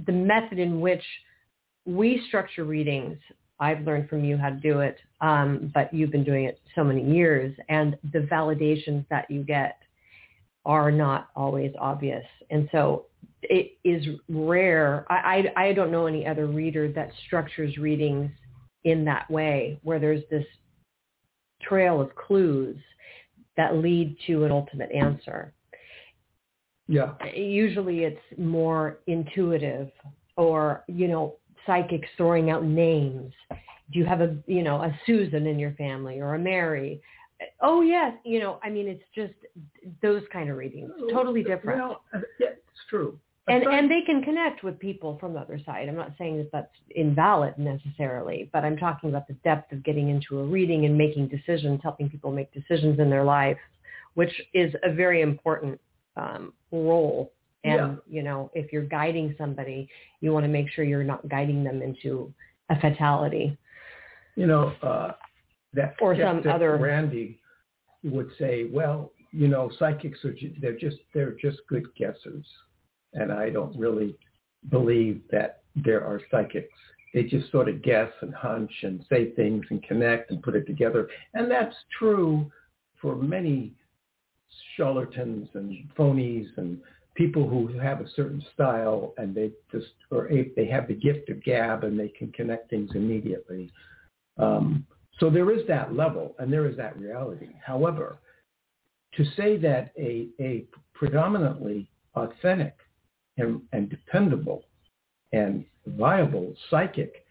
[0.07, 1.03] The method in which
[1.85, 3.19] we structure readings,
[3.61, 6.85] I've learned from you how to do it, um, but you've been doing it so
[6.85, 7.55] many years.
[7.69, 9.79] And the validations that you get
[10.69, 12.25] are not always obvious.
[12.51, 13.07] And so
[13.43, 15.07] it is rare.
[15.11, 18.31] I, I, I don't know any other reader that structures readings
[18.85, 20.45] in that way where there's this
[21.63, 22.77] trail of clues
[23.57, 25.53] that lead to an ultimate answer.
[26.87, 27.15] Yeah.
[27.35, 29.91] Usually it's more intuitive
[30.37, 33.33] or, you know, psychics throwing out names.
[33.93, 37.01] Do you have a, you know, a Susan in your family or a Mary?
[37.61, 39.35] Oh yes, you know, I mean, it's just
[40.03, 41.81] those kind of readings, totally different.
[41.81, 42.05] Well,
[42.41, 45.89] yeah, it's true and and they can connect with people from the other side.
[45.89, 50.09] I'm not saying that that's invalid necessarily, but I'm talking about the depth of getting
[50.09, 53.59] into a reading and making decisions, helping people make decisions in their life,
[54.15, 55.81] which is a very important
[56.17, 57.33] um, role.
[57.65, 57.97] And yeah.
[58.07, 59.89] you know, if you're guiding somebody,
[60.21, 62.33] you want to make sure you're not guiding them into
[62.71, 63.57] a fatality.
[64.37, 65.13] You know, uh,
[65.75, 67.41] that or some other Randi
[68.03, 72.45] would say, well, you know, psychics are they're just they're just good guessers
[73.15, 74.17] and I don't really
[74.71, 76.73] believe that there are psychics.
[77.15, 80.67] They just sort of guess and hunch and say things and connect and put it
[80.67, 81.09] together.
[81.35, 82.51] And that's true
[83.01, 83.73] for many
[84.77, 86.79] charlatans and phonies and
[87.15, 91.43] people who have a certain style and they just or they have the gift of
[91.43, 93.71] gab and they can connect things immediately.
[94.39, 94.87] Um,
[95.21, 97.49] so there is that level and there is that reality.
[97.65, 98.19] However,
[99.15, 102.75] to say that a, a predominantly authentic
[103.37, 104.65] and, and dependable
[105.33, 107.25] and viable psychic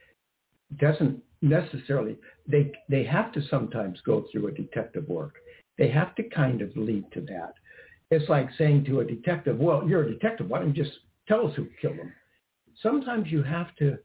[0.79, 5.35] doesn't necessarily they they have to sometimes go through a detective work.
[5.77, 7.53] They have to kind of lead to that.
[8.09, 10.49] It's like saying to a detective well you're a detective.
[10.49, 10.97] Why don't you just
[11.27, 12.11] tell us who killed them
[12.81, 13.97] sometimes you have to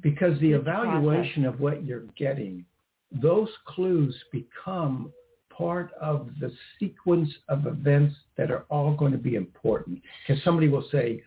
[0.00, 2.64] because the evaluation of what you're getting
[3.12, 5.12] those clues become
[5.56, 10.68] part of the sequence of events that are all going to be important because somebody
[10.68, 11.22] will say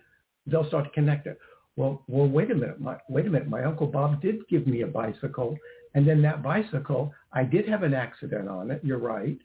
[0.45, 1.39] they'll start to connect it.
[1.75, 2.79] Well, well, wait a minute.
[2.79, 3.47] My, wait a minute.
[3.47, 5.57] My uncle Bob did give me a bicycle,
[5.95, 8.81] and then that bicycle, I did have an accident on it.
[8.83, 9.37] You're right.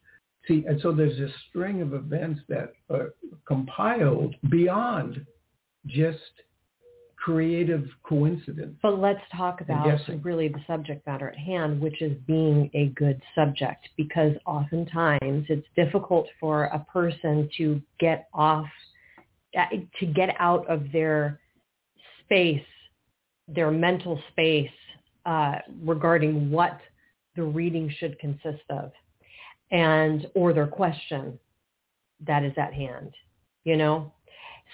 [0.49, 3.15] See, and so there's this string of events that are
[3.47, 5.25] compiled beyond
[5.87, 6.19] just
[7.25, 8.77] creative coincidence.
[8.83, 13.19] But let's talk about really the subject matter at hand, which is being a good
[13.35, 18.67] subject, because oftentimes it's difficult for a person to get off
[19.55, 21.41] to get out of their
[22.25, 22.61] space,
[23.49, 24.69] their mental space
[25.25, 26.79] uh, regarding what
[27.37, 28.91] the reading should consist of
[29.71, 31.39] and or their question
[32.27, 33.13] that is at hand,
[33.63, 34.13] you know?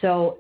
[0.01, 0.39] So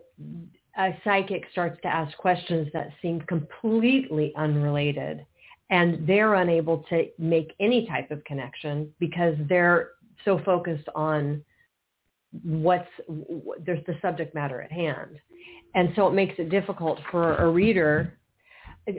[0.79, 5.27] a psychic starts to ask questions that seem completely unrelated
[5.71, 9.91] and they're unable to make any type of connection because they're
[10.25, 11.43] so focused on
[12.43, 12.89] what's
[13.65, 15.19] there's the subject matter at hand.
[15.75, 18.19] And so it makes it difficult for a reader.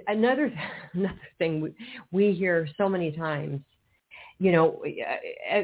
[0.07, 0.51] Another
[0.93, 1.73] another thing we,
[2.12, 3.62] we hear so many times
[4.41, 5.63] you know uh, uh,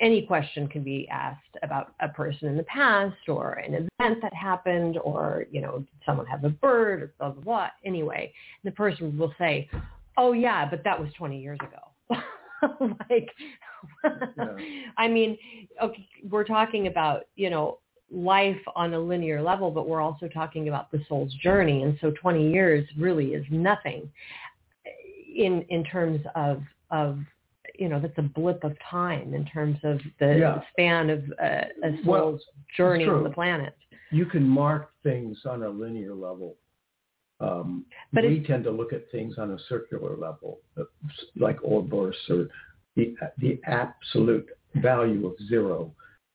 [0.00, 4.32] any question can be asked about a person in the past or an event that
[4.32, 8.70] happened or you know did someone have a bird or blah blah blah anyway the
[8.70, 9.68] person will say
[10.16, 12.20] oh yeah but that was 20 years ago
[13.10, 13.30] like
[14.04, 14.56] yeah.
[14.98, 15.36] I mean,
[15.82, 17.78] okay, we're talking about, you know,
[18.10, 21.82] life on a linear level, but we're also talking about the soul's journey.
[21.82, 24.10] And so 20 years really is nothing
[25.34, 27.18] in, in terms of, of,
[27.78, 30.60] you know, that's a blip of time in terms of the yeah.
[30.72, 32.38] span of uh, a soul's well,
[32.76, 33.74] journey on the planet.
[34.10, 36.56] You can mark things on a linear level.
[37.40, 40.60] Um, but we tend to look at things on a circular level,
[41.36, 42.48] like Ouroboros or
[42.96, 45.92] the, the absolute value of zero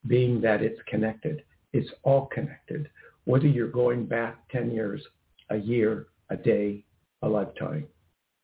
[0.07, 1.43] being that it's connected.
[1.73, 2.89] It's all connected.
[3.25, 5.05] whether you're going back 10 years,
[5.49, 6.83] a year, a day,
[7.21, 7.85] a lifetime,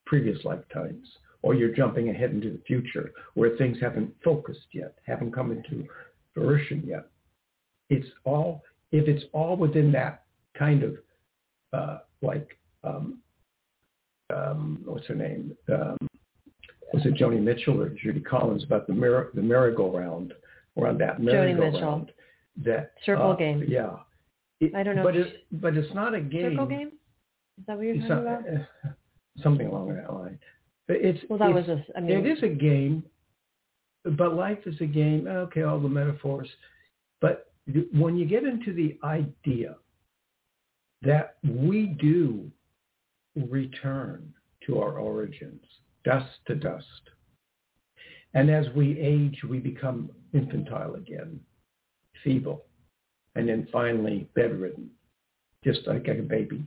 [0.06, 1.08] previous lifetimes,
[1.46, 5.86] or you're jumping ahead into the future where things haven't focused yet, haven't come into
[6.34, 7.06] fruition yet.
[7.92, 10.24] It's all, if it's all within that
[10.58, 10.96] kind of
[11.72, 13.20] uh, like, um,
[14.36, 15.56] um, what's her name?
[15.72, 15.98] Um,
[16.94, 20.34] was it Joni Mitchell or Judy Collins about the merry, the merry-go-round
[20.80, 22.12] around that merry-go-round?
[22.64, 23.64] That circle uh, game.
[23.68, 23.98] Yeah.
[24.62, 25.04] It, I don't know.
[25.04, 26.54] But it, but it's not a game.
[26.54, 26.92] Circle game.
[27.60, 28.48] Is that what you're talking not, about?
[28.48, 28.90] Uh,
[29.44, 30.40] something along that line.
[30.88, 31.98] It's well, that it's, was a.
[31.98, 33.04] I mean, it is a game,
[34.04, 35.28] but life is a game.
[35.28, 36.50] Okay, all the metaphors,
[37.22, 37.52] but
[37.94, 39.76] when you get into the idea
[41.02, 42.52] that we do
[43.36, 44.34] return
[44.66, 45.64] to our origins,
[46.04, 46.86] dust to dust.
[48.34, 51.40] And as we age, we become infantile again,
[52.24, 52.66] feeble,
[53.36, 54.90] and then finally bedridden,
[55.64, 56.64] just like a baby.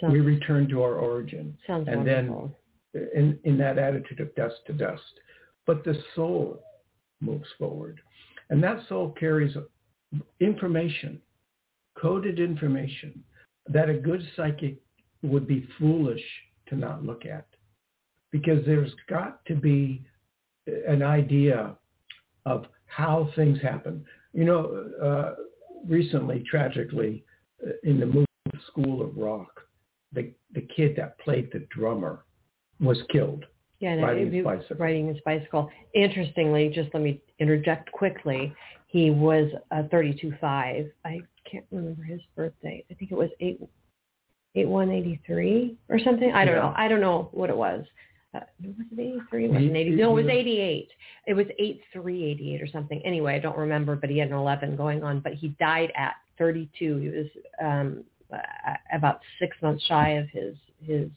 [0.00, 1.56] Sounds, we return to our origin.
[1.66, 2.42] Sounds and wonderful.
[2.48, 2.54] then
[2.94, 5.02] in, in that attitude of dust to dust.
[5.66, 6.62] But the soul
[7.20, 8.00] moves forward.
[8.48, 9.56] And that soul carries
[10.40, 11.20] information,
[11.96, 13.22] coded information,
[13.68, 14.76] that a good psychic
[15.22, 16.22] would be foolish
[16.68, 17.46] to not look at
[18.32, 20.02] because there's got to be
[20.88, 21.76] an idea
[22.46, 24.04] of how things happen.
[24.32, 25.42] You know, uh,
[25.86, 27.24] recently, tragically,
[27.64, 28.26] uh, in the movie
[28.68, 29.60] School of Rock,
[30.12, 32.24] the the kid that played the drummer
[32.80, 33.44] was killed.
[33.80, 34.76] Yeah, no, riding his bicycle.
[34.76, 35.70] Riding his bicycle.
[35.94, 38.54] Interestingly, just let me interject quickly.
[38.88, 40.90] He was a 32.5.
[41.04, 42.84] I can't remember his birthday.
[42.90, 43.60] I think it was eight
[44.56, 46.32] eight one eighty three or something.
[46.32, 46.62] I don't yeah.
[46.62, 46.74] know.
[46.76, 47.84] I don't know what it was.
[48.34, 49.48] Uh, was it 83?
[49.48, 49.90] Wasn't 80.
[49.96, 50.88] No, it was 88.
[51.26, 53.02] It was 8388 or something.
[53.04, 55.18] Anyway, I don't remember, but he had an 11 going on.
[55.18, 56.96] But he died at 32.
[56.96, 57.26] He was
[57.60, 58.38] um, uh,
[58.92, 61.08] about six months shy of his his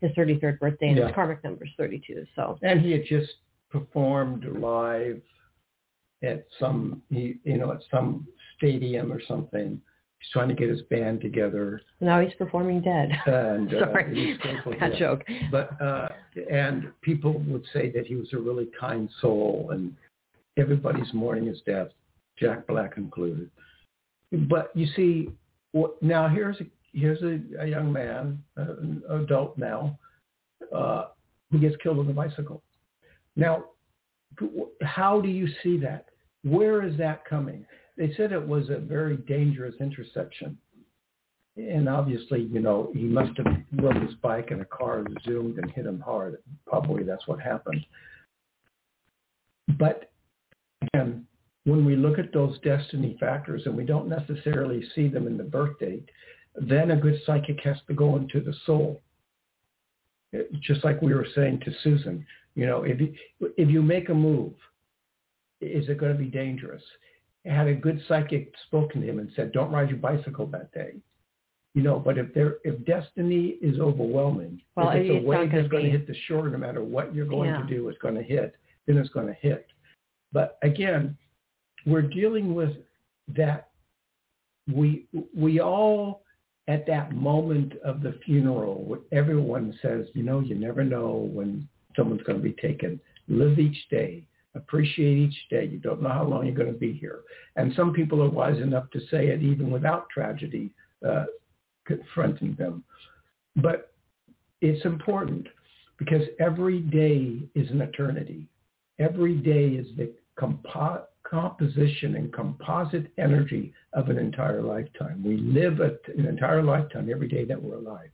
[0.00, 1.06] his 33rd birthday, and yeah.
[1.06, 2.26] his karmic number is 32.
[2.34, 2.58] So.
[2.62, 3.32] And he had just
[3.70, 5.20] performed live
[6.22, 9.80] at some, he, you know, at some stadium or something
[10.20, 11.80] He's trying to get his band together.
[12.00, 13.10] Now he's performing dead.
[13.26, 14.38] And, uh, Sorry,
[14.78, 15.22] bad joke.
[15.50, 16.08] But uh,
[16.50, 19.96] and people would say that he was a really kind soul, and
[20.58, 21.88] everybody's mourning his death,
[22.38, 23.50] Jack Black included.
[24.30, 25.30] But you see,
[25.72, 29.98] what, now here's a here's a, a young man, an adult now,
[30.74, 31.06] uh,
[31.50, 32.62] who gets killed on a bicycle.
[33.36, 33.64] Now,
[34.82, 36.06] how do you see that?
[36.42, 37.66] Where is that coming?
[38.00, 40.56] they said it was a very dangerous intersection.
[41.58, 45.70] And obviously, you know, he must have rode his bike and a car zoomed and
[45.72, 46.38] hit him hard.
[46.66, 47.84] Probably that's what happened.
[49.78, 50.10] But
[50.82, 51.26] again,
[51.64, 55.44] when we look at those destiny factors and we don't necessarily see them in the
[55.44, 56.08] birth date,
[56.54, 59.00] then a good psychic has to go into the soul.
[60.60, 63.14] just like we were saying to Susan, you know, if you,
[63.56, 64.52] if you make a move,
[65.60, 66.82] is it going to be dangerous?
[67.44, 70.94] had a good psychic spoken to him and said, "Don't ride your bicycle that day."
[71.74, 75.52] You know, but if there, if destiny is overwhelming, well, if it's, it's a wave
[75.52, 77.62] that's going to hit the shore, no matter what you're going yeah.
[77.62, 78.56] to do, it's going to hit.
[78.86, 79.68] Then it's going to hit.
[80.32, 81.16] But again,
[81.86, 82.72] we're dealing with
[83.28, 83.68] that.
[84.70, 86.22] We we all
[86.70, 92.22] at that moment of the funeral, everyone says, you know, you never know when someone's
[92.22, 93.00] going to be taken.
[93.28, 95.64] Live each day Appreciate each day.
[95.66, 97.20] You don't know how long you're going to be here.
[97.54, 100.70] And some people are wise enough to say it even without tragedy
[101.08, 101.26] uh,
[101.86, 102.82] confronting them.
[103.56, 103.92] But
[104.60, 105.46] it's important
[105.98, 108.48] because every day is an eternity.
[108.98, 115.22] Every day is the compo- composition and composite energy of an entire lifetime.
[115.24, 118.10] We live a, an entire lifetime every day that we're alive.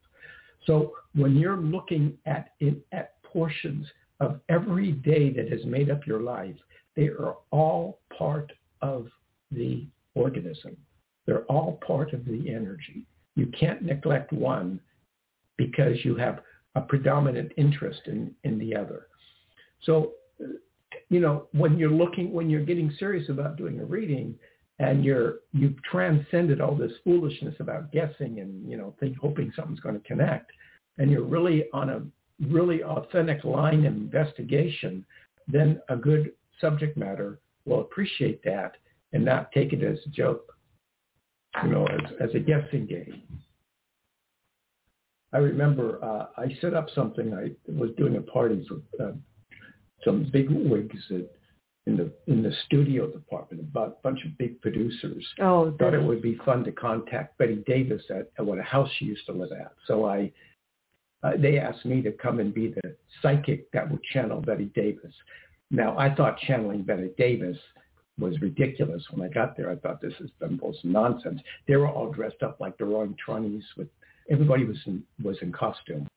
[0.67, 3.87] So when you're looking at, in, at portions
[4.21, 6.57] of every day that has made up your life,
[6.95, 8.53] they are all part
[8.83, 9.07] of
[9.51, 10.77] the organism.
[11.27, 13.07] They're all part of the energy.
[13.35, 14.81] You can't neglect one
[15.57, 16.41] because you have
[16.75, 19.07] a predominant interest in, in the other.
[19.83, 20.13] So,
[21.09, 24.35] you know, when you're looking, when you're getting serious about doing a reading
[24.79, 29.81] and you're, you've transcended all this foolishness about guessing and, you know, think, hoping something's
[29.81, 30.51] going to connect,
[30.99, 32.03] and you're really on a
[32.49, 35.05] really authentic line of investigation,
[35.49, 38.73] then a good subject matter will appreciate that
[39.13, 40.55] and not take it as a joke,
[41.63, 43.23] you know, as, as a guessing game.
[45.33, 47.35] I remember uh, I set up something.
[47.35, 48.67] I was doing a party
[49.01, 49.13] uh,
[50.07, 51.27] some big wigs at
[51.87, 55.25] in the in the studio department, a bunch of big producers.
[55.41, 58.89] Oh, thought it would be fun to contact Bette Davis at, at what a house
[58.99, 59.73] she used to live at.
[59.87, 60.33] So I,
[61.23, 65.15] uh, they asked me to come and be the psychic that would channel Bette Davis.
[65.71, 67.57] Now I thought channeling Bette Davis
[68.19, 69.71] was ridiculous when I got there.
[69.71, 71.41] I thought this is the most nonsense.
[71.69, 73.89] They were all dressed up like the Roaring Twenties with
[74.29, 76.09] everybody was in was in costume,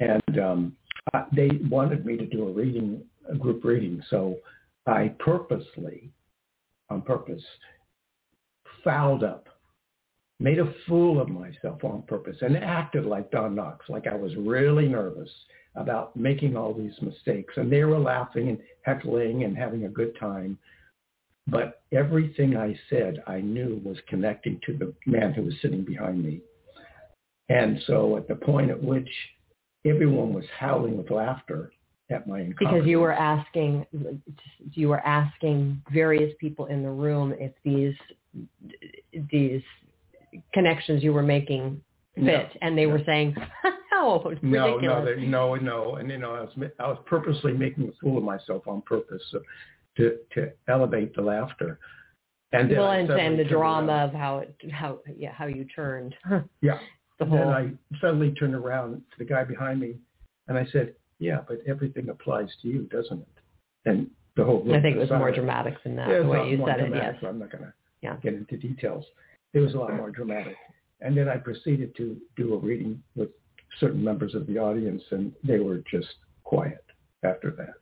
[0.00, 0.76] and um,
[1.12, 3.02] uh, they wanted me to do a reading,
[3.38, 4.02] group reading.
[4.10, 4.36] So
[4.86, 6.10] I purposely,
[6.90, 7.42] on purpose,
[8.82, 9.48] fouled up,
[10.40, 14.34] made a fool of myself on purpose, and acted like Don Knotts, like I was
[14.36, 15.30] really nervous
[15.76, 17.54] about making all these mistakes.
[17.56, 20.58] And they were laughing and heckling and having a good time.
[21.46, 26.24] But everything I said, I knew was connecting to the man who was sitting behind
[26.24, 26.40] me.
[27.48, 29.08] And so at the point at which
[29.84, 31.72] everyone was howling with laughter
[32.14, 33.86] at my because you were asking
[34.72, 37.94] you were asking various people in the room if these
[39.30, 39.62] these
[40.52, 41.80] connections you were making
[42.14, 42.92] fit no, and they no.
[42.92, 43.34] were saying
[43.92, 47.88] no no no they, no no and you know I was I was purposely making
[47.88, 49.40] a fool of myself on purpose so,
[49.96, 51.78] to to elevate the laughter
[52.52, 54.08] and well and, and the drama around.
[54.08, 56.14] of how it how yeah how you turned
[56.62, 56.78] yeah
[57.18, 57.38] the whole.
[57.38, 59.94] Then I suddenly turned around to the guy behind me,
[60.48, 63.28] and I said, "Yeah, but everything applies to you, doesn't it?"
[63.86, 64.62] And the whole.
[64.72, 66.08] I think it was more dramatic than that.
[66.08, 67.24] Yeah, the way you said dramatic, it, yes.
[67.26, 68.16] I'm not going to yeah.
[68.22, 69.04] get into details.
[69.52, 70.56] It was a lot more dramatic.
[71.00, 73.28] And then I proceeded to do a reading with
[73.78, 76.08] certain members of the audience, and they were just
[76.44, 76.84] quiet
[77.22, 77.74] after that.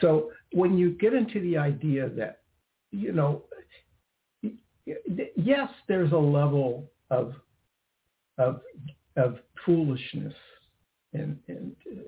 [0.00, 2.40] So when you get into the idea that,
[2.90, 3.44] you know,
[5.36, 7.34] yes, there's a level of
[8.38, 8.60] of
[9.16, 10.34] of foolishness
[11.12, 12.00] and and uh,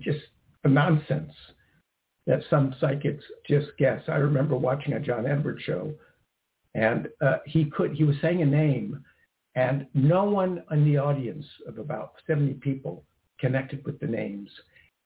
[0.00, 0.20] just
[0.64, 1.32] nonsense
[2.26, 4.00] that some psychics just guess.
[4.08, 5.92] I remember watching a John Edwards show,
[6.74, 9.04] and uh, he could he was saying a name,
[9.54, 13.04] and no one in the audience of about seventy people
[13.38, 14.50] connected with the names.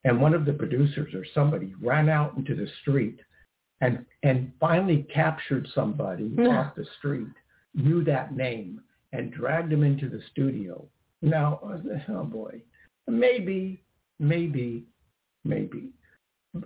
[0.05, 3.18] And one of the producers or somebody ran out into the street
[3.81, 7.29] and and finally captured somebody off the street,
[7.74, 8.81] knew that name,
[9.12, 10.87] and dragged him into the studio.
[11.20, 11.61] Now,
[12.09, 12.62] oh boy,
[13.09, 13.83] maybe,
[14.18, 14.84] maybe,
[15.44, 15.90] maybe,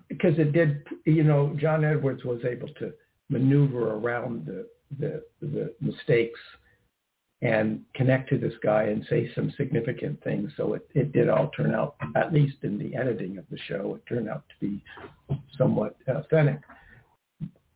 [0.09, 0.87] because it did.
[1.05, 2.93] You know, John Edwards was able to
[3.29, 4.67] maneuver around the
[4.99, 6.41] the, the mistakes
[7.43, 10.53] and connect to this guy and say some significant things.
[10.57, 13.97] So it, it did all turn out, at least in the editing of the show,
[13.97, 14.83] it turned out to be
[15.59, 16.61] somewhat authentic.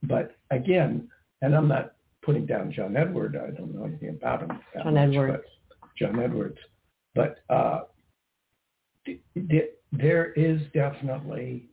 [0.05, 1.09] But again,
[1.43, 3.37] and I'm not putting down John Edward.
[3.37, 4.59] I don't know anything about him.
[4.73, 5.45] John much, Edwards.
[5.99, 6.59] John Edwards.
[7.17, 7.81] But uh,
[9.93, 11.69] there is definitely,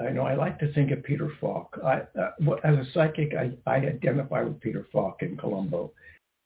[0.00, 1.78] I know I like to think of Peter Falk.
[1.84, 5.92] I, uh, as a psychic, I, I identify with Peter Falk in Columbo.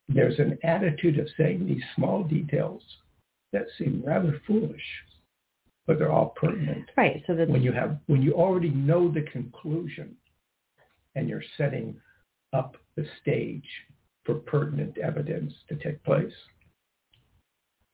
[0.08, 2.82] There's an attitude of saying these small details
[3.52, 4.82] that seem rather foolish,
[5.86, 6.90] but they're all pertinent.
[6.96, 7.22] Right.
[7.26, 10.16] So that when you have when you already know the conclusion,
[11.14, 11.96] and you're setting
[12.52, 13.66] up the stage
[14.24, 16.32] for pertinent evidence to take place.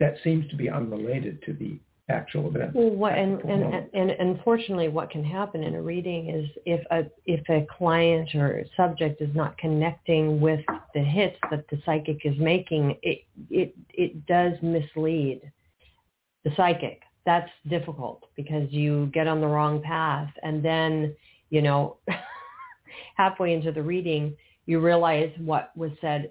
[0.01, 1.79] That seems to be unrelated to the
[2.09, 2.75] actual event.
[2.75, 7.07] Well, what, and, and, and unfortunately, what can happen in a reading is if a
[7.27, 10.61] if a client or subject is not connecting with
[10.95, 15.41] the hits that the psychic is making, it it it does mislead
[16.45, 17.03] the psychic.
[17.27, 21.15] That's difficult because you get on the wrong path, and then
[21.51, 21.99] you know
[23.17, 24.35] halfway into the reading
[24.69, 26.31] you realize what was said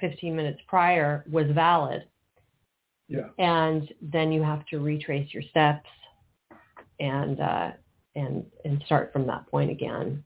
[0.00, 2.02] 15 minutes prior was valid.
[3.08, 3.28] Yeah.
[3.38, 5.88] And then you have to retrace your steps
[6.98, 7.70] and uh,
[8.14, 10.24] and and start from that point again.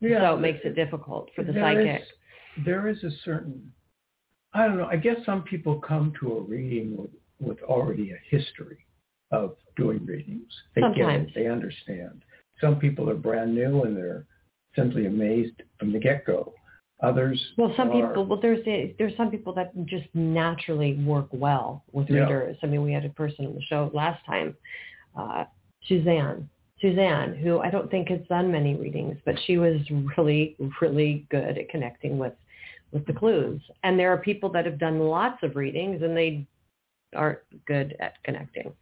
[0.00, 0.20] Yeah.
[0.20, 2.02] So it makes it difficult for the there psychic.
[2.02, 2.08] Is,
[2.64, 3.72] there is a certain
[4.54, 8.36] I don't know, I guess some people come to a reading with, with already a
[8.36, 8.78] history
[9.30, 10.50] of doing readings.
[10.74, 11.26] They Sometimes.
[11.26, 12.22] get it, they understand.
[12.60, 14.26] Some people are brand new and they're
[14.74, 16.54] simply amazed from the get-go.
[17.00, 17.40] Others.
[17.56, 18.26] Well, some are, people.
[18.26, 18.64] Well, there's
[18.98, 22.22] there's some people that just naturally work well with yeah.
[22.22, 22.56] readers.
[22.62, 24.56] I mean, we had a person on the show last time,
[25.16, 25.44] uh,
[25.86, 26.48] Suzanne.
[26.80, 29.80] Suzanne, who I don't think has done many readings, but she was
[30.16, 32.34] really, really good at connecting with
[32.92, 33.60] with the clues.
[33.82, 36.46] And there are people that have done lots of readings and they
[37.14, 38.72] aren't good at connecting.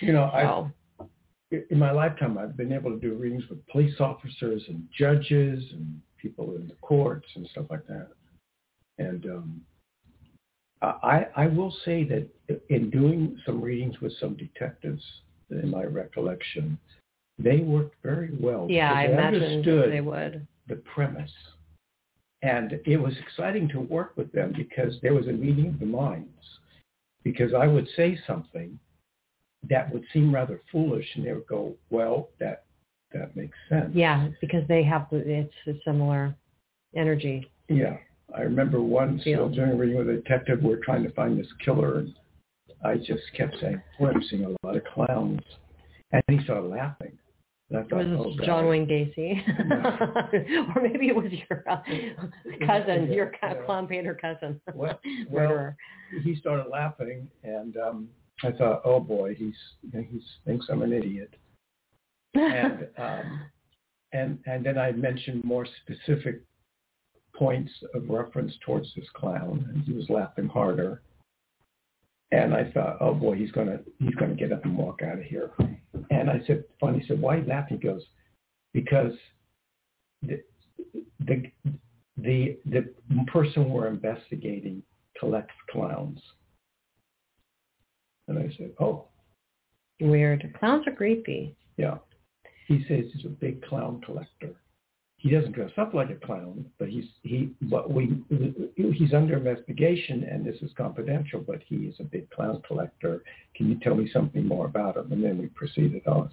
[0.00, 0.38] You know, so.
[0.38, 5.62] I in my lifetime I've been able to do readings with police officers and judges
[5.72, 8.08] and people in the courts and stuff like that.
[8.98, 9.60] And um,
[10.82, 12.28] I, I will say that
[12.70, 15.02] in doing some readings with some detectives,
[15.50, 16.78] in my recollection,
[17.38, 18.66] they worked very well.
[18.68, 20.46] Yeah, I imagine understood, they would.
[20.68, 21.30] the premise.
[22.42, 25.86] And it was exciting to work with them because there was a meeting of the
[25.86, 26.28] minds.
[27.22, 28.78] Because I would say something
[29.68, 32.64] that would seem rather foolish, and they would go, "Well, that
[33.14, 36.34] that makes sense." Yeah, because they have the, it's a similar
[36.94, 37.50] energy.
[37.68, 37.96] Yeah,
[38.36, 39.48] I remember once Feel.
[39.48, 42.14] during a reading with a detective, we are trying to find this killer, and
[42.84, 45.40] I just kept saying, "Boy, I'm seeing a lot of clowns,"
[46.12, 47.16] and he started laughing.
[47.70, 49.40] And I It was "Oh, God." John Wayne Gacy,
[50.76, 51.80] or maybe it was your uh,
[52.66, 53.54] cousin, your Yeah.
[53.64, 55.00] clown painter cousin, Well,
[55.30, 55.74] well,
[56.22, 58.08] he started laughing, and um,
[58.42, 61.34] I thought, "Oh boy, he's he thinks I'm an idiot."
[62.34, 63.40] And um,
[64.12, 66.42] and and then I mentioned more specific
[67.34, 71.02] points of reference towards this clown, and he was laughing harder.
[72.32, 75.24] And I thought, oh boy, he's gonna he's gonna get up and walk out of
[75.24, 75.50] here.
[76.10, 77.78] And I said, funny, he said, why are you laughing?
[77.80, 78.02] He goes,
[78.72, 79.12] because
[80.22, 80.42] the
[81.26, 81.50] the
[82.16, 82.92] the the
[83.26, 84.82] person we're investigating
[85.18, 86.18] collects clowns.
[88.26, 89.06] And I said, oh,
[90.00, 90.52] Weird.
[90.58, 91.54] Clowns are creepy.
[91.76, 91.98] yeah.
[92.66, 94.54] He says he's a big clown collector.
[95.16, 98.22] He doesn't dress up like a clown, but he's he but we
[98.76, 103.22] he's under investigation and this is confidential, but he is a big clown collector.
[103.54, 105.12] Can you tell me something more about him?
[105.12, 106.30] And then we proceeded on.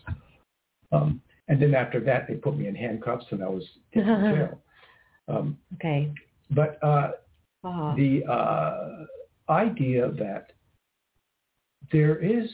[0.91, 3.63] Um, and then after that they put me in handcuffs and I was
[3.93, 4.61] in jail.
[5.27, 6.11] Um, Okay.
[6.49, 7.11] but uh,
[7.63, 7.93] Oh.
[7.95, 9.05] the uh,
[9.49, 10.51] idea that
[11.91, 12.49] there is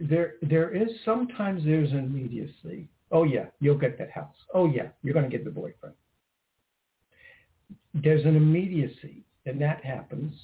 [0.00, 2.88] there there is sometimes there's an immediacy.
[3.10, 4.36] Oh yeah, you'll get that house.
[4.54, 5.94] Oh yeah, you're going to get the boyfriend.
[7.94, 10.34] There's an immediacy, and that happens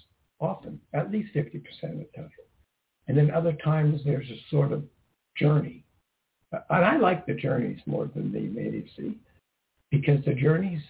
[0.40, 2.30] often, at least 50% of the time.
[3.06, 4.84] And then other times there's a sort of
[5.36, 5.84] journey.
[6.52, 9.18] And I like the journeys more than the immediacy
[9.90, 10.80] because the journeys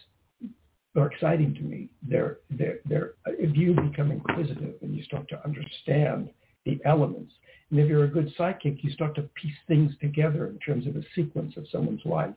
[0.96, 1.88] are exciting to me.
[2.02, 6.30] They're, they're, they're, if you become inquisitive and you start to understand
[6.64, 7.32] the elements,
[7.74, 10.94] and if you're a good psychic, you start to piece things together in terms of
[10.94, 12.32] a sequence of someone's life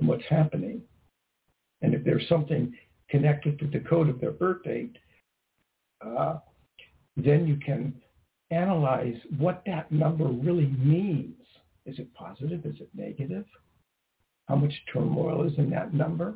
[0.00, 0.82] and what's happening.
[1.80, 2.74] And if there's something
[3.08, 4.96] connected to the code of their birth date,
[6.04, 6.38] uh,
[7.16, 7.94] then you can
[8.50, 11.36] analyze what that number really means.
[11.86, 12.66] Is it positive?
[12.66, 13.44] Is it negative?
[14.48, 16.34] How much turmoil is in that number?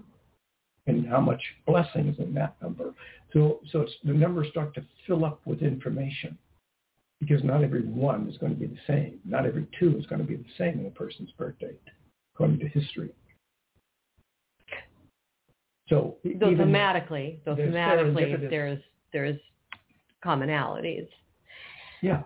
[0.89, 2.95] and how much blessing is in that number.
[3.33, 6.39] So, so the numbers start to fill up with information
[7.21, 9.19] because not every one is going to be the same.
[9.25, 11.81] Not every two is going to be the same in a person's birth date,
[12.35, 13.11] according to history.
[15.89, 18.81] So Though thematically, though there's thematically, there's
[19.13, 19.39] there's
[20.25, 21.07] commonalities.
[22.03, 22.23] yeah,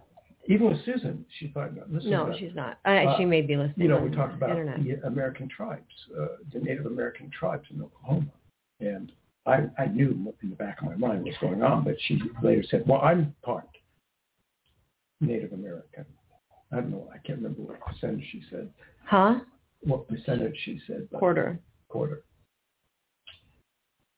[0.49, 2.12] even with Susan, she thought, listening.
[2.12, 2.78] No, she's not.
[2.84, 3.74] I, uh, she may be listening.
[3.76, 4.82] you know, we talked about internet.
[4.82, 5.84] the American tribes,
[6.18, 8.26] uh, the Native American tribes in Oklahoma.
[8.80, 9.12] And
[9.47, 12.64] I, I knew in the back of my mind what's going on, but she later
[12.70, 13.68] said, well, I'm part
[15.21, 16.05] Native American.
[16.73, 17.09] I don't know.
[17.12, 18.71] I can't remember what percentage she said.
[19.05, 19.41] Huh?
[19.83, 21.09] What percentage she said.
[21.12, 21.59] Quarter.
[21.89, 22.23] Quarter.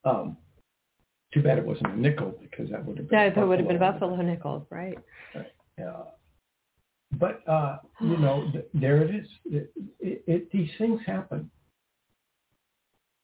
[0.05, 0.37] Um,
[1.33, 3.33] too bad it wasn't a nickel because that would have been.
[3.35, 4.11] That would have been Buffalo.
[4.11, 4.99] Buffalo Nichols, right?
[5.35, 6.05] Uh,
[7.19, 9.27] but uh, you know, th- there it is.
[9.47, 11.51] It, it, it, these things happen,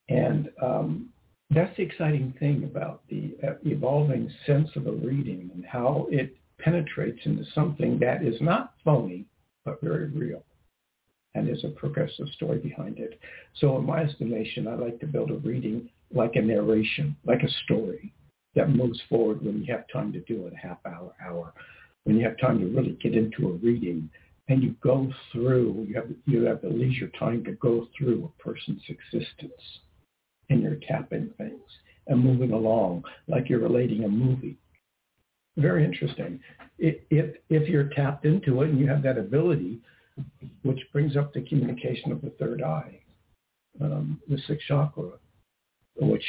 [0.09, 1.11] and um,
[1.51, 6.38] that's the exciting thing about the uh, evolving sense of a reading and how it
[6.59, 9.27] penetrates into something that is not phony
[9.65, 10.43] but very real,
[11.35, 13.19] and there's a progressive story behind it.
[13.57, 17.51] So, in my estimation, I like to build a reading like a narration, like a
[17.65, 18.15] story
[18.55, 21.53] that moves forward when you have time to do it, a half hour, hour
[22.05, 24.09] when you have time to really get into a reading
[24.49, 28.43] and you go through, you have, you have the leisure time to go through a
[28.43, 29.53] person's existence
[30.49, 31.61] and you're tapping things
[32.07, 34.57] and moving along like you're relating a movie.
[35.59, 36.41] Very interesting.
[36.79, 36.97] If,
[37.51, 39.81] if, you're tapped into it and you have that ability,
[40.63, 43.01] which brings up the communication of the third eye,
[43.81, 45.11] um, the sixth chakra,
[46.01, 46.25] which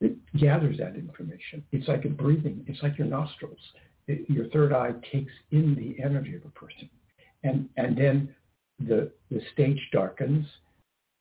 [0.00, 1.64] it gathers that information.
[1.72, 2.64] It's like a breathing.
[2.68, 3.58] It's like your nostrils
[4.06, 6.90] it- your third eye takes in the energy of a person.
[7.42, 8.34] And, and then
[8.78, 10.46] the, the stage darkens,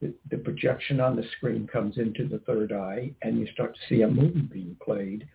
[0.02, 3.82] the, the projection on the screen comes into the third eye, and you start to
[3.88, 5.28] see a movie being played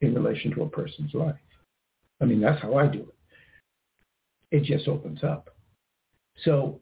[0.00, 1.36] in relation to a person's life.
[2.20, 4.56] I mean, that's how I do it.
[4.56, 5.50] It just opens up.
[6.44, 6.80] So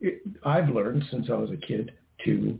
[0.00, 1.92] it, I've learned since I was a kid
[2.24, 2.58] to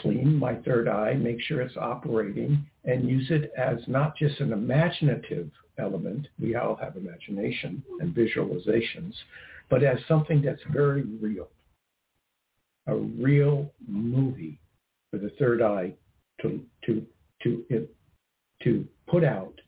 [0.00, 4.52] clean my third eye, make sure it's operating, and use it as not just an
[4.52, 6.28] imaginative element.
[6.38, 9.14] We all have imagination and visualizations,
[9.70, 11.48] but as something that's very real,
[12.86, 14.60] a real movie
[15.10, 15.94] for the third eye
[16.42, 17.06] to to
[17.42, 17.88] to
[18.62, 19.60] to put out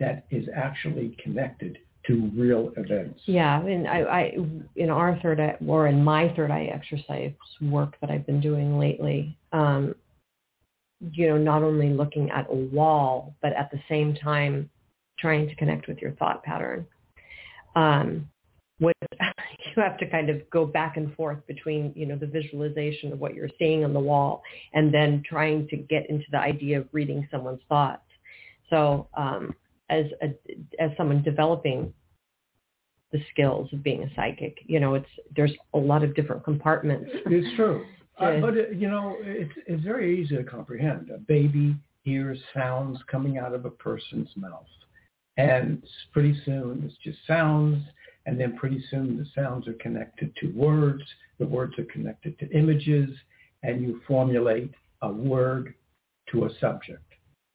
[0.00, 3.20] that is actually connected to real events.
[3.26, 4.36] Yeah, and I, I
[4.76, 8.78] in our third eye or in my third eye exercise work that I've been doing
[8.78, 9.94] lately, um,
[11.12, 14.70] you know, not only looking at a wall, but at the same time
[15.18, 16.86] trying to connect with your thought pattern.
[17.76, 18.28] Um,
[18.78, 18.94] what
[19.76, 23.18] you have to kind of go back and forth between, you know, the visualization of
[23.20, 24.42] what you're seeing on the wall
[24.72, 28.02] and then trying to get into the idea of reading someone's thoughts.
[28.70, 29.54] So um,
[29.90, 30.28] as a,
[30.78, 31.92] as someone developing
[33.12, 37.10] the skills of being a psychic, you know, it's there's a lot of different compartments.
[37.26, 37.84] It's true.
[38.18, 41.08] Uh, but, it, you know, it's, it's very easy to comprehend.
[41.14, 44.66] A baby hears sounds coming out of a person's mouth.
[45.36, 47.80] And pretty soon it's just sounds.
[48.26, 51.04] And then pretty soon the sounds are connected to words.
[51.38, 53.10] The words are connected to images.
[53.62, 54.72] And you formulate
[55.02, 55.74] a word
[56.32, 57.07] to a subject.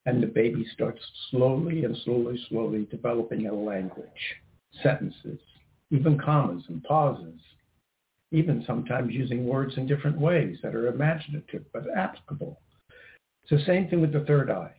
[0.05, 1.01] And the baby starts
[1.31, 4.35] slowly and slowly, slowly developing a language,
[4.81, 5.39] sentences,
[5.91, 7.39] even commas and pauses
[8.33, 12.59] even sometimes using words in different ways that are imaginative but applicable.
[13.43, 14.73] It's the same thing with the third eye.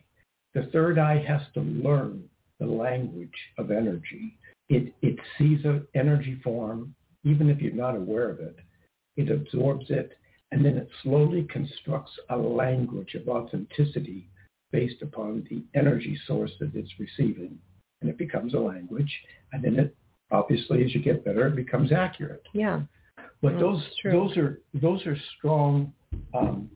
[0.53, 2.23] The third eye has to learn
[2.59, 4.37] the language of energy.
[4.69, 8.57] It, it sees an energy form, even if you're not aware of it.
[9.15, 10.17] It absorbs it,
[10.51, 14.27] and then it slowly constructs a language of authenticity
[14.75, 17.57] based upon the energy source that it's receiving.
[18.01, 19.11] And it becomes a language,
[19.53, 19.95] and then it,
[20.29, 22.43] obviously, as you get better, it becomes accurate.
[22.53, 22.81] Yeah.
[23.41, 25.93] But those those are those are strong
[26.37, 26.69] um,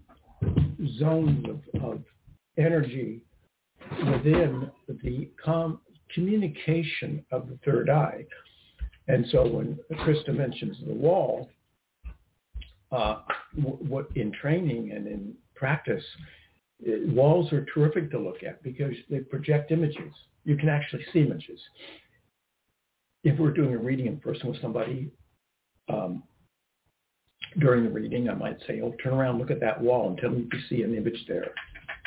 [0.97, 1.99] zones of, of
[2.57, 3.21] energy
[4.11, 4.71] within
[5.03, 5.81] the com-
[6.15, 8.25] communication of the third eye.
[9.09, 11.49] And so when Krista mentions the wall,
[12.91, 13.17] uh,
[13.55, 16.05] what in training and in practice,
[16.85, 20.13] walls are terrific to look at because they project images.
[20.45, 21.59] You can actually see images.
[23.23, 25.11] If we're doing a reading in person with somebody,
[25.89, 26.23] um,
[27.57, 30.29] during the reading, I might say, oh, turn around, look at that wall and tell
[30.29, 31.51] me if you see an image there.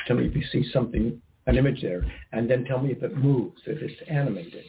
[0.07, 3.17] Tell me if you see something, an image there, and then tell me if it
[3.17, 4.63] moves, if it's animated.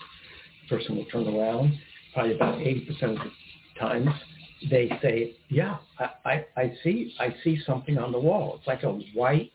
[0.68, 1.78] The person will turn around.
[2.12, 4.10] Probably about 80% of the times,
[4.70, 8.56] they say, yeah, I, I, I see, I see something on the wall.
[8.58, 9.52] It's like a white,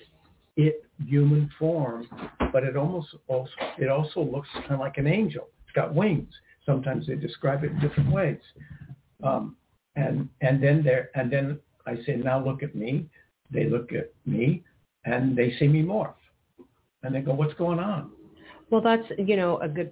[0.60, 2.08] it human form,
[2.52, 5.48] but it almost also, it also looks kind of like an angel.
[5.64, 6.34] It's got wings.
[6.66, 8.40] Sometimes they describe it in different ways.
[9.24, 9.56] Um,
[9.96, 13.08] and and then there and then I say, now look at me.
[13.52, 14.64] They look at me,
[15.06, 16.14] and they see me morph,
[17.04, 18.12] and they go, what's going on?
[18.70, 19.92] Well, that's you know a good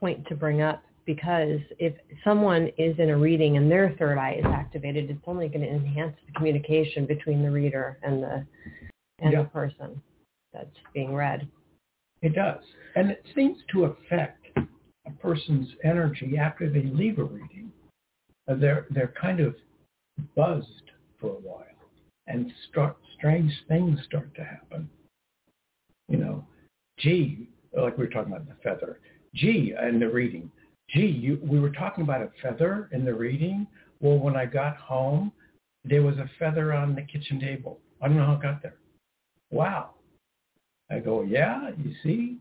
[0.00, 4.36] point to bring up because if someone is in a reading and their third eye
[4.38, 8.46] is activated, it's only going to enhance the communication between the reader and the
[9.22, 9.42] and yeah.
[9.42, 10.00] the person
[10.52, 11.48] that's being read.
[12.20, 12.62] It does,
[12.94, 17.72] and it seems to affect a person's energy after they leave a reading
[18.48, 19.54] uh, they're they're kind of
[20.36, 21.64] buzzed for a while,
[22.26, 24.88] and start, strange things start to happen.
[26.08, 26.44] You know,
[26.98, 29.00] gee, like we were talking about the feather.
[29.34, 30.50] Gee, in the reading.
[30.90, 33.66] Gee, you, we were talking about a feather in the reading.
[34.00, 35.32] Well, when I got home,
[35.84, 37.78] there was a feather on the kitchen table.
[38.02, 38.74] I don't know how it got there.
[39.52, 39.90] Wow.
[40.90, 42.38] I go, yeah, you see?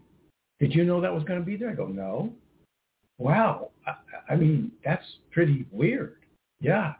[0.59, 1.69] Did you know that was going to be there?
[1.69, 2.33] I go, no
[3.21, 6.17] wow, I, I mean, that's pretty weird.
[6.59, 6.93] Yeah,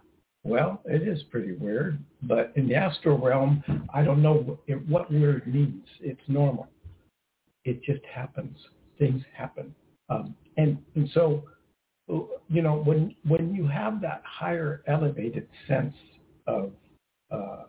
[0.44, 5.52] well, it is pretty weird, but in the astral realm, I don't know what, weird
[5.52, 5.86] means.
[6.00, 6.68] It's normal.
[7.66, 8.58] It just happens.
[8.98, 9.74] Things happen.
[10.10, 11.44] Um, and, and so,
[12.08, 15.96] you know, when, when you have that higher elevated sense
[16.48, 16.72] of,
[17.32, 17.64] uh,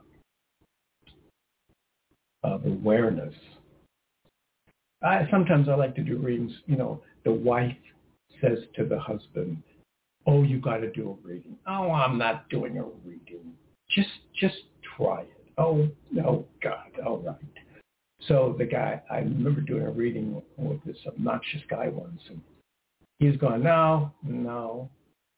[2.43, 3.34] of awareness,
[5.03, 7.76] I, sometimes I like to do readings, you know, the wife
[8.40, 9.62] says to the husband,
[10.26, 11.57] oh, you got to do a reading.
[11.66, 13.53] Oh, I'm not doing a reading.
[13.90, 14.57] Just, just
[14.97, 15.53] try it.
[15.59, 17.36] Oh, no, God, all right.
[18.28, 22.40] So the guy, I remember doing a reading with this obnoxious guy once, and
[23.18, 24.88] he's going, no, no.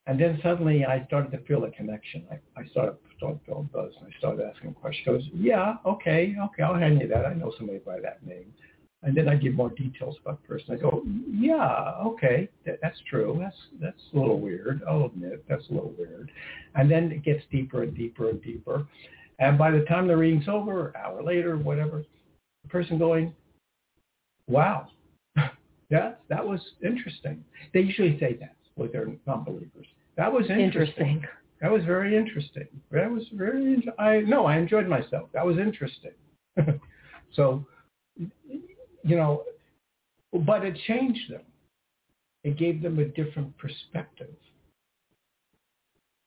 [0.07, 2.27] And then suddenly I started to feel a connection.
[2.31, 5.07] I, I started, started feeling buzz, and I started asking questions.
[5.07, 7.25] Goes, yeah, okay, okay, I'll hand you that.
[7.25, 8.53] I know somebody by that name.
[9.03, 10.75] And then I give more details about the person.
[10.75, 13.39] I go, yeah, okay, that, that's true.
[13.39, 14.83] That's that's a little weird.
[14.89, 16.31] I'll admit that's a little weird.
[16.75, 18.87] And then it gets deeper and deeper and deeper.
[19.39, 22.05] And by the time the reading's over, an hour later, whatever,
[22.63, 23.35] the person going,
[24.49, 24.89] wow,
[25.91, 27.45] yeah, that was interesting.
[27.75, 29.87] They usually say that with their non-believers.
[30.17, 30.65] That was interesting.
[30.65, 31.23] interesting.
[31.61, 32.69] That was very interesting.
[32.91, 33.89] That was very.
[33.99, 35.31] I no, I enjoyed myself.
[35.33, 36.13] That was interesting.
[37.33, 37.65] so,
[38.17, 39.45] you know,
[40.33, 41.43] but it changed them.
[42.43, 44.35] It gave them a different perspective.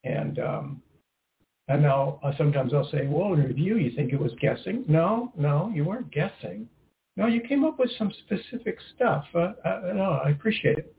[0.04, 0.82] And um,
[1.68, 4.86] and now uh, sometimes I'll say, well, in review, you think it was guessing?
[4.88, 6.68] No, no, you weren't guessing.
[7.18, 9.26] No, you came up with some specific stuff.
[9.36, 10.96] Uh, uh, no, I appreciate it.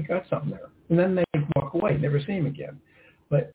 [0.00, 0.70] You got something there.
[0.88, 2.80] And then they walk away, never see him again.
[3.28, 3.54] But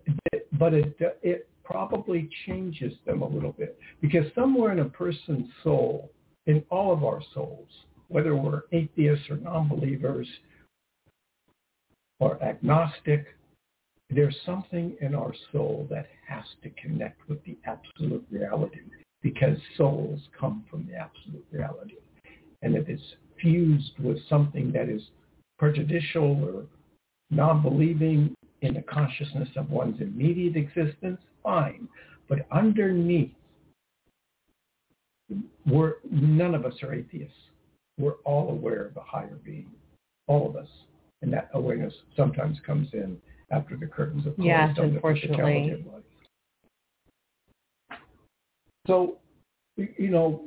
[0.54, 6.12] but it it probably changes them a little bit because somewhere in a person's soul,
[6.46, 7.68] in all of our souls,
[8.10, 10.28] whether we're atheists or non-believers
[12.20, 13.26] or agnostic,
[14.12, 18.82] there's something in our soul that has to connect with the absolute reality
[19.24, 21.96] because souls come from the absolute reality.
[22.62, 25.02] And if it's fused with something that is
[25.58, 26.66] prejudicial or
[27.30, 31.88] non-believing in the consciousness of one's immediate existence, fine.
[32.28, 33.32] But underneath,
[35.66, 37.36] we're, none of us are atheists.
[37.97, 39.72] We're all aware of a higher being,
[40.28, 40.68] all of us.
[41.22, 43.18] And that awareness sometimes comes in
[43.51, 45.84] after the curtains have closed yes, on unfortunately.
[45.84, 46.03] the life.
[48.88, 49.18] So,
[49.78, 50.43] you know,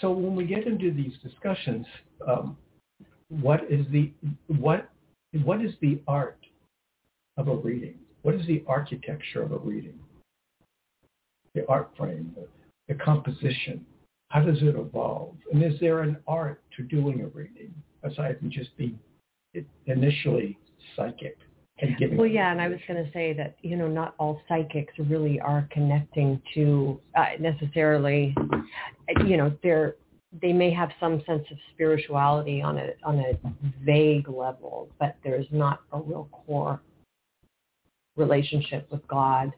[0.00, 1.86] so when we get into these discussions,
[2.26, 2.56] um,
[3.28, 4.12] what is the
[4.46, 4.88] what
[5.42, 6.38] what is the art
[7.36, 7.98] of a reading?
[8.22, 9.98] What is the architecture of a reading?
[11.54, 12.46] The art frame, the,
[12.92, 13.84] the composition.
[14.28, 15.36] How does it evolve?
[15.52, 17.72] And is there an art to doing a reading
[18.02, 18.98] aside from just being
[19.86, 20.58] initially
[20.94, 21.38] psychic
[21.78, 22.16] and giving?
[22.16, 25.40] Well, yeah, and I was going to say that you know not all psychics really
[25.40, 28.34] are connecting to uh, necessarily.
[29.24, 29.96] You know, they're
[30.40, 33.38] they may have some sense of spirituality on a on a
[33.84, 36.80] vague level, but there's not a real core
[38.16, 39.52] relationship with God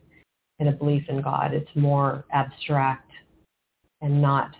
[0.59, 1.53] and a belief in God.
[1.53, 3.09] It's more abstract
[4.01, 4.55] and not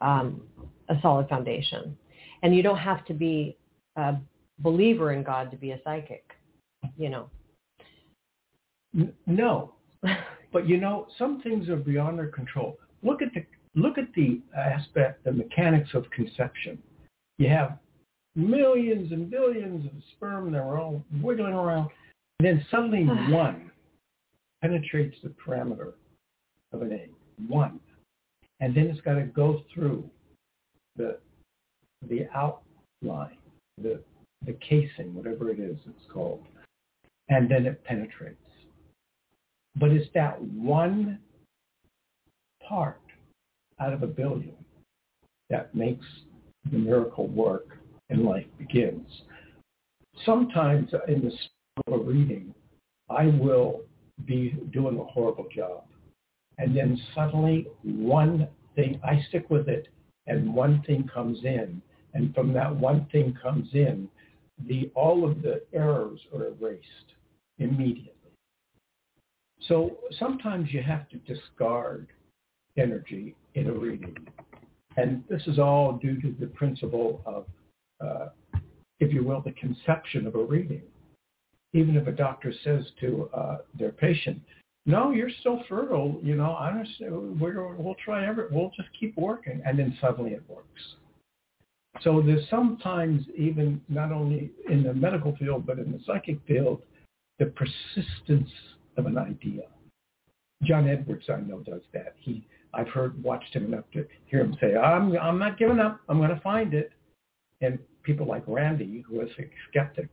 [0.00, 0.42] um,
[0.88, 1.96] a solid foundation.
[2.42, 3.56] And you don't have to be
[3.96, 4.16] a
[4.60, 6.24] believer in God to be a psychic,
[6.96, 7.30] you know.
[9.26, 9.74] No,
[10.52, 12.78] but you know, some things are beyond our control.
[13.02, 13.44] Look at the
[13.74, 16.78] look at the aspect, the mechanics of conception.
[17.38, 17.78] You have
[18.34, 21.90] millions and billions of sperm that are all wiggling around,
[22.38, 23.70] and then suddenly one
[24.62, 25.92] penetrates the parameter
[26.72, 27.10] of an egg.
[27.48, 27.80] One.
[28.60, 30.08] And then it's got to go through
[30.96, 31.18] the
[32.08, 33.36] the outline,
[33.80, 34.02] the
[34.46, 36.42] the casing, whatever it is it's called.
[37.28, 38.36] And then it penetrates.
[39.76, 41.20] But it's that one
[42.66, 43.00] part
[43.80, 44.54] out of a billion
[45.48, 46.06] that makes
[46.70, 47.78] the miracle work
[48.08, 49.06] and life begins.
[50.24, 51.32] Sometimes in the
[51.86, 52.54] of a reading,
[53.08, 53.82] I will
[54.26, 55.84] be doing a horrible job.
[56.58, 59.88] And then suddenly one thing, I stick with it
[60.26, 61.80] and one thing comes in.
[62.12, 64.08] And from that one thing comes in,
[64.66, 67.14] the, all of the errors are erased
[67.58, 68.14] immediately.
[69.68, 72.08] So sometimes you have to discard
[72.76, 74.16] energy in a reading.
[74.96, 77.46] And this is all due to the principle of,
[78.04, 78.28] uh,
[78.98, 80.82] if you will, the conception of a reading
[81.72, 84.40] even if a doctor says to uh, their patient,
[84.86, 89.62] no, you're still fertile, you know, honestly, we're, we'll try every, we'll just keep working.
[89.64, 90.80] And then suddenly it works.
[92.02, 96.82] So there's sometimes even not only in the medical field, but in the psychic field,
[97.38, 98.50] the persistence
[98.96, 99.62] of an idea.
[100.62, 102.14] John Edwards, I know, does that.
[102.18, 106.00] He, I've heard, watched him enough to hear him say, I'm, I'm not giving up.
[106.08, 106.92] I'm going to find it.
[107.60, 110.08] And people like Randi, who is a skeptic,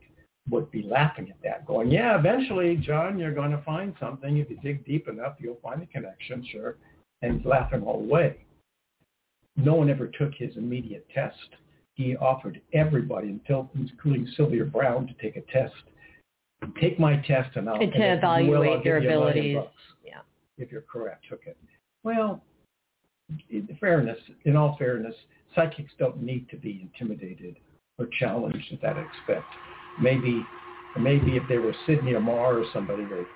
[0.50, 4.38] would be laughing at that, going, yeah, eventually, John, you're going to find something.
[4.38, 6.76] If you dig deep enough, you'll find a connection, sure.
[7.22, 8.38] And he's laughing all the way.
[9.56, 11.36] No one ever took his immediate test.
[11.94, 15.74] He offered everybody, including Sylvia Browne, to take a test.
[16.80, 19.58] Take my test and I'll and to evaluate their abilities.
[20.04, 20.20] Yeah.
[20.56, 21.56] If you're correct, took it.
[22.04, 22.42] Well,
[23.50, 25.14] in fairness, in all fairness,
[25.54, 27.56] psychics don't need to be intimidated
[27.98, 29.46] or challenged at that expect
[30.00, 30.44] maybe
[30.98, 33.26] maybe if they were Sidney Amar or somebody or,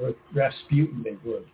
[0.00, 1.46] or Rasputin, they would.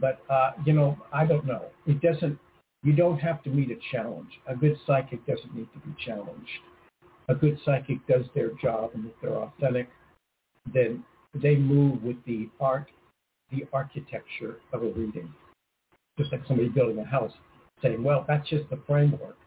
[0.00, 1.66] But uh, you know, I don't know.
[1.86, 2.38] It doesn't.
[2.82, 4.30] You don't have to meet a challenge.
[4.46, 6.48] A good psychic doesn't need to be challenged.
[7.28, 9.88] A good psychic does their job, and if they're authentic,
[10.72, 11.04] then
[11.34, 12.86] they move with the art,
[13.50, 15.32] the architecture of a reading.
[16.20, 17.32] Just like somebody building a house,
[17.80, 19.38] saying, "Well, that's just the framework."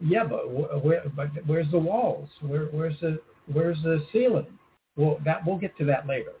[0.00, 0.50] Yeah, but
[0.82, 2.28] where, but where's the walls?
[2.40, 3.20] Where, where's the
[3.52, 4.58] where's the ceiling?
[4.96, 6.32] Well, that we'll get to that later.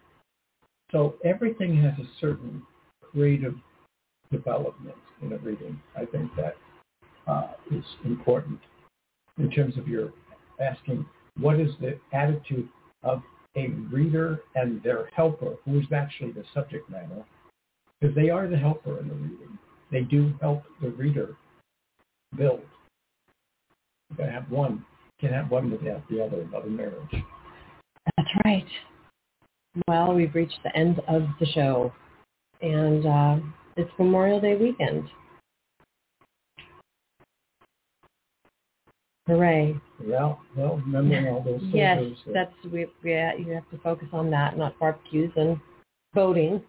[0.90, 2.62] So everything has a certain
[3.00, 3.54] creative
[4.32, 5.80] development in a reading.
[5.96, 6.56] I think that
[7.28, 8.58] uh, is important
[9.38, 10.12] in terms of your
[10.60, 11.06] asking
[11.38, 12.68] what is the attitude
[13.04, 13.22] of
[13.56, 17.24] a reader and their helper, who is actually the subject matter,
[18.00, 19.58] because they are the helper in the reading.
[19.90, 21.36] They do help the reader
[22.36, 22.60] build.
[24.10, 24.84] You gotta have one.
[25.20, 27.24] You can't have one without the other, another marriage.
[28.16, 28.66] That's right.
[29.86, 31.92] Well, we've reached the end of the show,
[32.60, 33.36] and uh,
[33.76, 35.08] it's Memorial Day weekend.
[39.28, 39.76] Hooray!
[40.04, 41.60] Yeah, well, remembering all those.
[41.62, 42.86] Yes, that's we.
[43.04, 45.60] Yeah, you have to focus on that, not barbecues and
[46.14, 46.62] voting.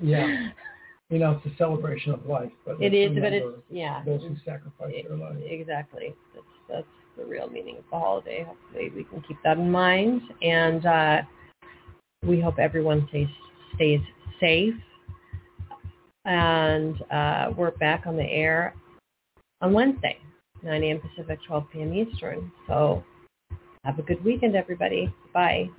[0.00, 0.50] Yeah.
[1.10, 4.02] you know, it's a celebration of life, but it is, but it's yeah.
[4.04, 5.40] those who sacrificed their lives.
[5.44, 6.14] Exactly.
[6.34, 6.86] That's that's
[7.18, 8.44] the real meaning of the holiday.
[8.44, 11.22] Hopefully, we can keep that in mind, and uh,
[12.24, 13.28] we hope everyone stays
[13.74, 14.00] stays
[14.38, 14.74] safe.
[16.26, 18.74] And uh, we're back on the air
[19.62, 20.18] on Wednesday,
[20.62, 21.00] 9 a.m.
[21.00, 21.94] Pacific, 12 p.m.
[21.94, 22.52] Eastern.
[22.68, 23.02] So
[23.84, 25.12] have a good weekend, everybody.
[25.32, 25.70] Bye.